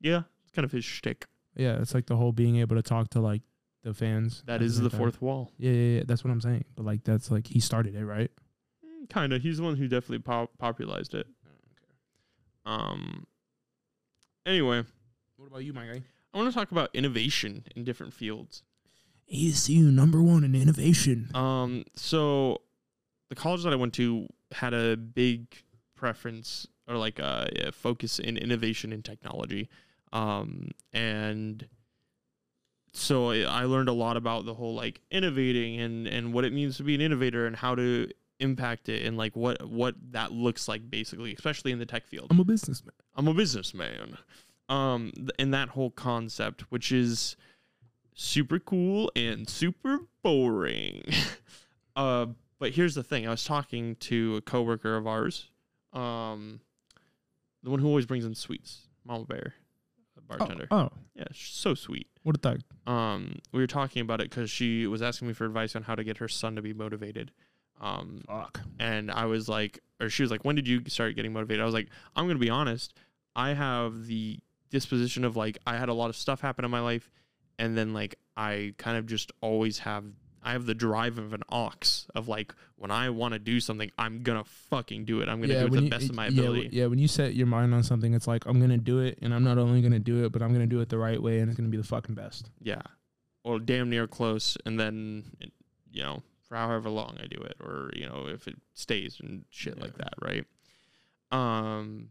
[0.00, 1.26] Yeah, it's kind of his shtick.
[1.56, 3.42] Yeah, it's like the whole being able to talk to like
[3.82, 4.42] the fans.
[4.46, 5.50] That at is the fourth wall.
[5.58, 6.02] Yeah, yeah, yeah.
[6.06, 6.64] That's what I'm saying.
[6.76, 8.30] But like, that's like he started it, right?
[8.84, 9.42] Mm, kind of.
[9.42, 11.26] He's the one who definitely pop- popularized it.
[12.66, 13.26] Um.
[14.44, 14.84] Anyway,
[15.36, 16.02] What about you, my guy?
[16.34, 18.62] I want to talk about innovation in different fields.
[19.32, 21.30] ASU number one in innovation.
[21.34, 22.60] Um, so
[23.28, 25.46] the college that I went to had a big
[25.96, 29.68] preference or like a, a focus in innovation and technology.
[30.12, 31.66] Um, and
[32.92, 36.52] so I, I learned a lot about the whole like innovating and and what it
[36.52, 38.08] means to be an innovator and how to
[38.40, 42.28] impact it and like what what that looks like basically, especially in the tech field.
[42.30, 42.94] I'm a businessman.
[43.14, 44.18] I'm a businessman.
[44.68, 47.36] Um, and that whole concept, which is
[48.14, 51.02] super cool and super boring.
[51.96, 52.26] uh,
[52.58, 55.50] but here's the thing: I was talking to a coworker of ours,
[55.92, 56.60] um,
[57.62, 59.54] the one who always brings in sweets, Mama Bear,
[60.14, 60.66] the bartender.
[60.70, 62.08] Oh, oh, Yeah, she's so sweet.
[62.22, 62.60] what a thug.
[62.86, 65.94] Um, we were talking about it because she was asking me for advice on how
[65.94, 67.30] to get her son to be motivated.
[67.80, 68.60] Um, Fuck.
[68.78, 71.62] and I was like, or she was like, when did you start getting motivated?
[71.62, 72.94] I was like, I'm gonna be honest.
[73.34, 74.38] I have the
[74.70, 77.10] disposition of like I had a lot of stuff happen in my life,
[77.58, 80.04] and then like I kind of just always have
[80.42, 83.90] I have the drive of an ox of like when I want to do something,
[83.98, 85.28] I'm gonna fucking do it.
[85.28, 86.62] I'm gonna do it the you, best of my ability.
[86.64, 89.18] w- Yeah, when you set your mind on something, it's like I'm gonna do it,
[89.22, 91.40] and I'm not only gonna do it, but I'm gonna do it the right way,
[91.40, 92.48] and it's gonna be the fucking best.
[92.62, 92.82] Yeah.
[93.44, 94.56] Or damn near close.
[94.66, 95.52] And then, it,
[95.92, 99.44] you know, for however long I do it, or, you know, if it stays and
[99.50, 100.44] shit like that, right?
[101.30, 102.10] Um,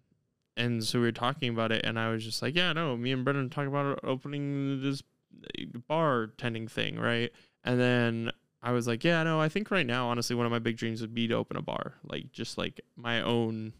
[0.57, 3.11] and so we were talking about it, and I was just like, yeah, no, me
[3.11, 5.03] and Brendan talking about opening this
[5.87, 7.31] bar tending thing, right?
[7.63, 8.31] And then
[8.61, 11.01] I was like, yeah, no, I think right now, honestly, one of my big dreams
[11.01, 13.73] would be to open a bar, like just like my own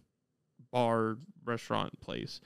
[0.76, 2.42] bar restaurant place.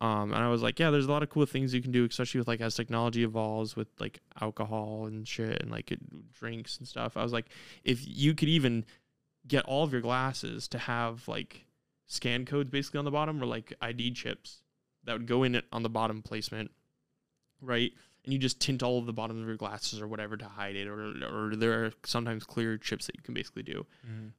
[0.00, 2.04] Um, and I was like, yeah, there's a lot of cool things you can do,
[2.04, 5.98] especially with like as technology evolves with like alcohol and shit and like it,
[6.32, 7.16] drinks and stuff.
[7.16, 7.46] I was like,
[7.82, 8.84] if you could even
[9.48, 11.66] get all of your glasses to have like
[12.06, 14.62] scan codes basically on the bottom or like ID chips
[15.02, 16.70] that would go in it on the bottom placement,
[17.60, 17.90] right?
[18.24, 20.76] And you just tint all of the bottoms of your glasses or whatever to hide
[20.76, 23.84] it, or or there are sometimes clear chips that you can basically do.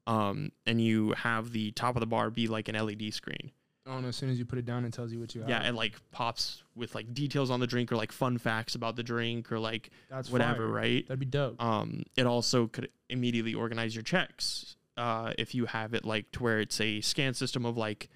[0.08, 3.52] Um, and you have the top of the bar be like an LED screen.
[3.88, 5.50] Oh, and as soon as you put it down, it tells you what you have.
[5.50, 8.96] Yeah, it like pops with like details on the drink or like fun facts about
[8.96, 10.74] the drink or like that's whatever, fire.
[10.74, 11.08] right?
[11.08, 11.62] That'd be dope.
[11.62, 14.76] Um, it also could immediately organize your checks.
[14.98, 18.10] Uh, if you have it like to where it's a scan system of like,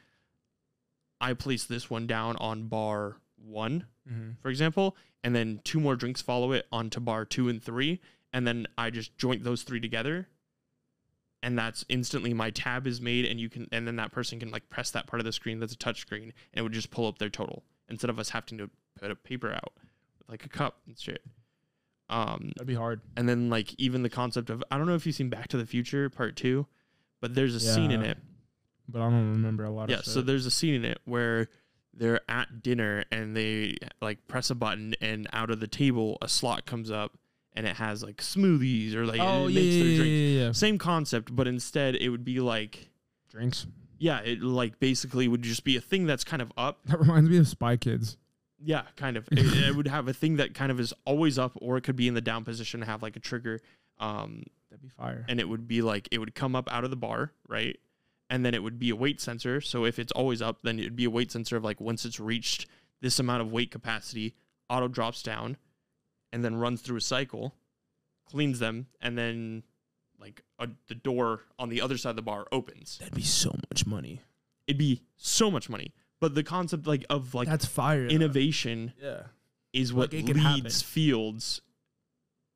[1.22, 4.32] I place this one down on bar one, mm-hmm.
[4.42, 8.00] for example, and then two more drinks follow it onto bar two and three,
[8.34, 10.28] and then I just joint those three together.
[11.42, 14.52] And that's instantly my tab is made, and you can, and then that person can
[14.52, 16.92] like press that part of the screen that's a touch screen, and it would just
[16.92, 18.70] pull up their total instead of us having to
[19.00, 19.72] put a paper out
[20.18, 21.24] with like a cup and shit.
[22.10, 23.02] Um, That'd be hard.
[23.16, 25.58] and then like even the concept of I don't know if you've seen Back to
[25.58, 26.66] the Future Part Two,
[27.22, 28.18] but there's a scene in it.
[28.88, 29.90] But I don't remember a lot of.
[29.92, 31.48] Yeah, so there's a scene in it where
[32.00, 36.28] they're at dinner and they like press a button and out of the table a
[36.30, 37.18] slot comes up
[37.54, 40.08] and it has like smoothies or like oh it yeah, makes yeah, their drinks.
[40.10, 40.52] yeah, yeah.
[40.54, 42.90] Same concept, but instead it would be like
[43.30, 43.68] Drinks.
[44.00, 46.80] yeah, it like basically would just be a thing that's kind of up.
[46.86, 48.18] That reminds me of Spy Kids.
[48.64, 49.28] Yeah, kind of.
[49.32, 51.96] it, it would have a thing that kind of is always up, or it could
[51.96, 53.60] be in the down position and have like a trigger.
[54.00, 55.26] Um, That'd be fire.
[55.28, 57.78] and it would be like it would come up out of the bar, right?
[58.30, 59.60] And then it would be a weight sensor.
[59.62, 62.06] So if it's always up, then it would be a weight sensor of like once
[62.06, 62.68] it's reached
[63.02, 64.36] this amount of weight capacity,
[64.70, 65.58] auto drops down
[66.32, 67.56] and then runs through a cycle,
[68.30, 69.64] cleans them, and then
[70.20, 72.98] like a, the door on the other side of the bar opens.
[73.00, 74.22] That'd be so much money.
[74.68, 75.94] It'd be so much money.
[76.20, 78.08] But the concept like of like That's fire.
[78.08, 78.14] though.
[78.14, 79.24] innovation Yeah.
[79.74, 80.70] is what Like, leads happen.
[80.70, 81.62] fields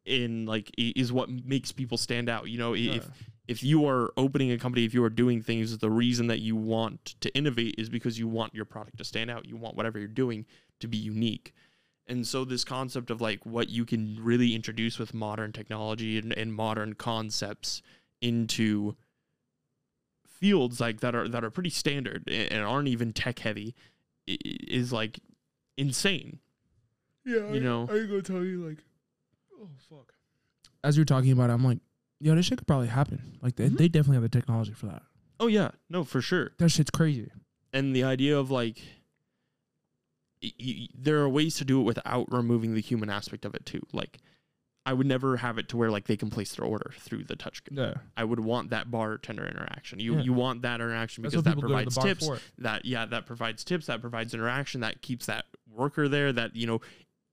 [0.05, 2.49] in like is what makes people stand out.
[2.49, 3.09] You know, i- if Yeah.
[3.47, 6.55] If you are opening a company, if you are doing things, the reason that you
[6.55, 9.45] want to innovate is because you want your product to stand out.
[9.45, 10.45] You want whatever you're doing
[10.79, 11.53] to be unique.
[12.07, 16.31] And so this concept of like what you can really introduce with modern technology and,
[16.33, 17.81] and modern concepts
[18.21, 18.95] into
[20.27, 23.73] fields like that are that are pretty standard and aren't even tech heavy
[24.27, 25.19] i- i- is like
[25.77, 26.39] insane.
[27.25, 27.83] Yeah, You know?
[27.83, 28.79] I, gonna tell you like,
[29.61, 30.13] oh fuck.
[30.83, 31.77] As you're talking about, it, I'm like,
[32.23, 33.37] yo, this shit could probably happen.
[33.41, 33.77] Like, they, Mhm.
[33.77, 35.03] they definitely have the technology for that.
[35.39, 36.51] Oh yeah, no, for sure.
[36.59, 37.29] That shit's crazy.
[37.73, 38.77] and the idea of like
[40.41, 43.65] y- y- there are ways to do it without removing the human aspect of it
[43.65, 44.19] too like
[44.85, 47.35] i would never have it to where like they can place their order through the
[47.35, 50.21] touch screen Yeah, i would want that bartender interaction you Yeah.
[50.21, 51.95] you want that interaction because that people go to provides
[52.27, 52.29] tips
[52.59, 56.67] that yeah that provides tips that provides interaction that keeps that worker there that you
[56.67, 56.81] know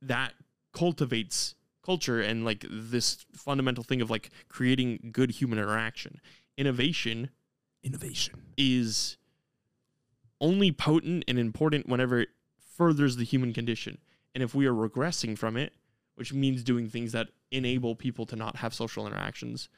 [0.02, 0.32] that
[0.72, 1.54] cultivates
[1.90, 6.20] culture and like this fundamental thing of like creating good human interaction
[6.56, 7.30] innovation
[7.82, 8.34] Innovation.
[8.56, 9.16] is
[10.40, 12.28] only potent and important whenever it
[12.76, 13.98] furthers the human condition.
[14.34, 15.72] And if we are regressing from it,
[16.14, 19.68] which means doing things that enable people to not have social interactions,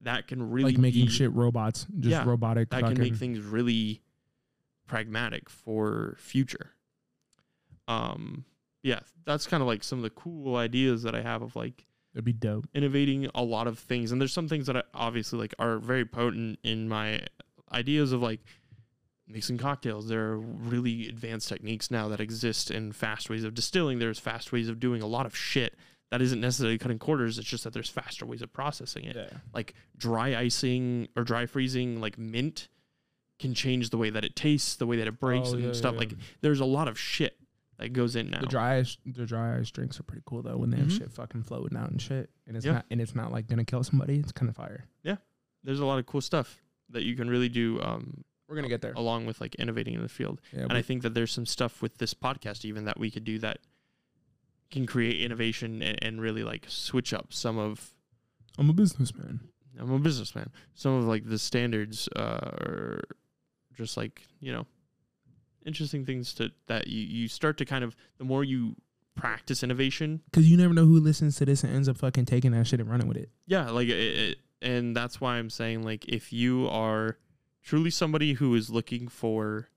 [0.00, 2.70] that can really like making be- shit robots, just Yeah, robotic.
[2.70, 4.00] that can make things really
[4.86, 6.70] pragmatic for future.
[7.88, 8.44] Um,
[8.88, 11.84] yeah, that's kind of like some of the cool ideas that I have of like
[12.14, 12.66] That'd be dope.
[12.74, 16.04] innovating a lot of things and there's some things that I obviously like are very
[16.04, 17.20] potent in my
[17.72, 18.40] ideas of like
[19.26, 23.98] mixing cocktails there are really advanced techniques now that exist in fast ways of distilling
[23.98, 25.76] there's fast ways of doing a lot of shit
[26.10, 29.28] that isn't necessarily cutting quarters it's just that there's faster ways of processing it Yeah.
[29.52, 32.68] like dry icing or dry freezing like mint
[33.38, 35.72] can change the way that it tastes the way that it breaks Oh, and yeah,
[35.74, 35.98] stuff yeah.
[36.00, 37.36] like there's a lot of shit
[37.78, 40.56] that goes in now The dry ice, the dry ice drinks are pretty cool though.
[40.56, 40.98] When they have Mhm.
[40.98, 42.72] shit fucking floating out and shit, and it's Yeah.
[42.74, 44.18] not and it's not like gonna kill somebody.
[44.18, 44.86] It's kind of fire.
[45.02, 45.16] Yeah,
[45.64, 48.80] there's a lot of cool stuff that you can really do um, We're gonna get
[48.82, 48.94] there.
[48.96, 50.40] along with like innovating in the field.
[50.52, 53.24] Yeah, And I think that there's some stuff with this podcast even that we could
[53.24, 53.58] do that
[54.70, 57.94] can create innovation and, and really like switch up some of
[58.58, 59.40] I'm a businessman.
[59.78, 60.50] I'm a businessman.
[60.74, 63.02] Some of like the standards uh or
[63.74, 64.66] just like, you know,
[65.68, 68.74] interesting things to that you, you start to kind of the more you
[69.14, 72.50] practice innovation, Cause you never know who listens to this and ends up fucking taking
[72.52, 73.30] that shit and running with it.
[73.46, 77.18] yeah, like it, it and that's why I'm saying like if you are
[77.62, 79.68] truly somebody who is looking for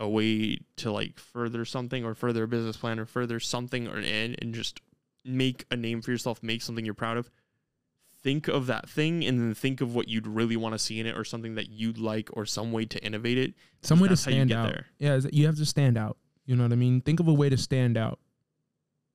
[0.00, 3.96] a way to like further something or further a business plan or further something or
[3.96, 4.80] and, and just
[5.24, 7.30] make a name for yourself, make something you're proud of.
[8.22, 11.06] Think of that thing and then think of what you'd really want to see in
[11.06, 13.54] it or something that you'd like or some way to innovate it.
[13.82, 14.68] Some way to That's how you stand out.
[14.68, 14.86] there.
[14.98, 16.16] Yeah, you have to stand out.
[16.44, 17.00] You know what I mean?
[17.00, 18.18] Think of a way to stand out.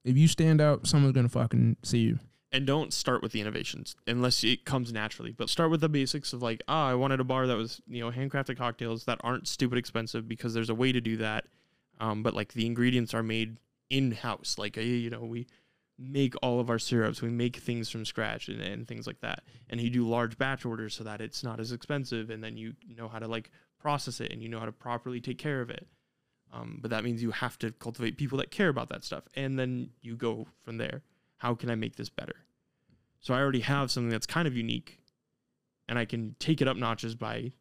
[0.05, 2.19] If you stand out, someone's gonna fucking see you.
[2.51, 5.31] and don't start with the innovations unless it comes naturally.
[5.31, 7.99] But start with the basics of like, ah, I wanted a bar that was you
[8.01, 11.45] know handcrafted cocktails that aren't stupid expensive because there's a way to do that.
[11.99, 13.57] Um, but like the ingredients are made
[13.89, 14.55] in house.
[14.57, 15.47] Like uh, you know we
[16.03, 19.43] make all of our syrups, we make things from scratch and, and things like that.
[19.69, 22.73] And you do large batch orders so that it's not as expensive, and then you
[22.95, 23.49] know how to like
[23.79, 25.87] process it and you know how to properly take care of it.
[26.51, 29.57] Um, but that means you have to cultivate people that care about that stuff, and
[29.57, 31.01] then you go from there.
[31.37, 32.35] How can I make this better?
[33.19, 34.99] So I already have something that's kind of unique,
[35.87, 37.53] and I can take it up notches by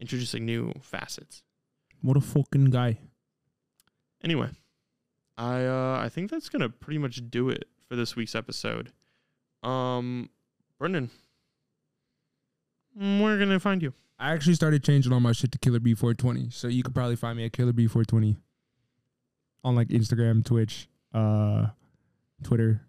[0.00, 1.42] introducing new facets.
[2.00, 2.98] What a fucking guy.
[4.22, 4.48] Anyway,
[5.36, 8.92] I uh, I think that's gonna pretty much do it for this week's episode.
[9.62, 10.30] Um,
[10.78, 11.10] Brendan,
[13.00, 13.94] mm, where can I find you?
[14.18, 16.50] I actually started changing all my shit to Killer B four twenty.
[16.50, 18.36] So you could probably find me at Killer B four twenty.
[19.64, 21.68] On like Instagram, Twitch, uh
[22.42, 22.82] Twitter.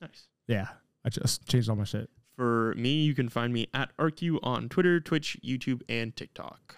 [0.00, 0.28] Nice.
[0.48, 0.68] Yeah.
[1.04, 2.08] I just changed all my shit.
[2.36, 6.76] For me, you can find me at RQ on Twitter, Twitch, YouTube, and TikTok.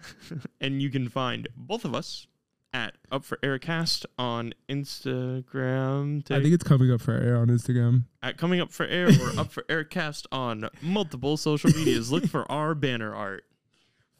[0.60, 2.26] and you can find both of us
[2.78, 8.04] at Up for Aircast on Instagram, I think it's coming up for air on Instagram.
[8.22, 12.12] at Coming Up for Air or Up for Aircast on multiple social medias.
[12.12, 13.44] Look for our banner art.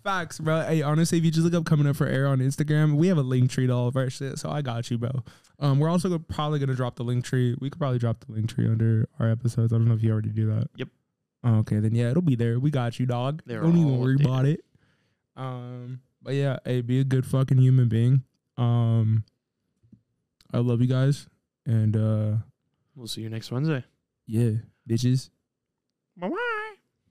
[0.02, 0.62] Facts, bro.
[0.62, 3.18] Hey, honestly, if you just look up coming up for air on Instagram, we have
[3.18, 4.39] a link tree to all of our shit.
[4.39, 5.10] So I got you, bro.
[5.59, 7.56] Um, we're also probably gonna drop the link tree.
[7.60, 9.72] We could probably drop the link tree under our episodes.
[9.72, 10.68] I don't know if you already do that.
[10.76, 10.89] Yep.
[11.44, 12.59] Oh, okay, then yeah, it'll be there.
[12.59, 13.43] We got you, dog.
[13.44, 14.64] They're don't even worry about it.
[15.36, 18.22] Um, but yeah, hey, be a good fucking human being.
[18.59, 19.24] Um,
[20.52, 21.28] I love you guys,
[21.64, 22.36] and uh,
[22.97, 23.85] We'll see you next Wednesday.
[24.26, 24.51] yeah,
[24.89, 25.30] bitches.
[26.16, 26.74] Bye bye.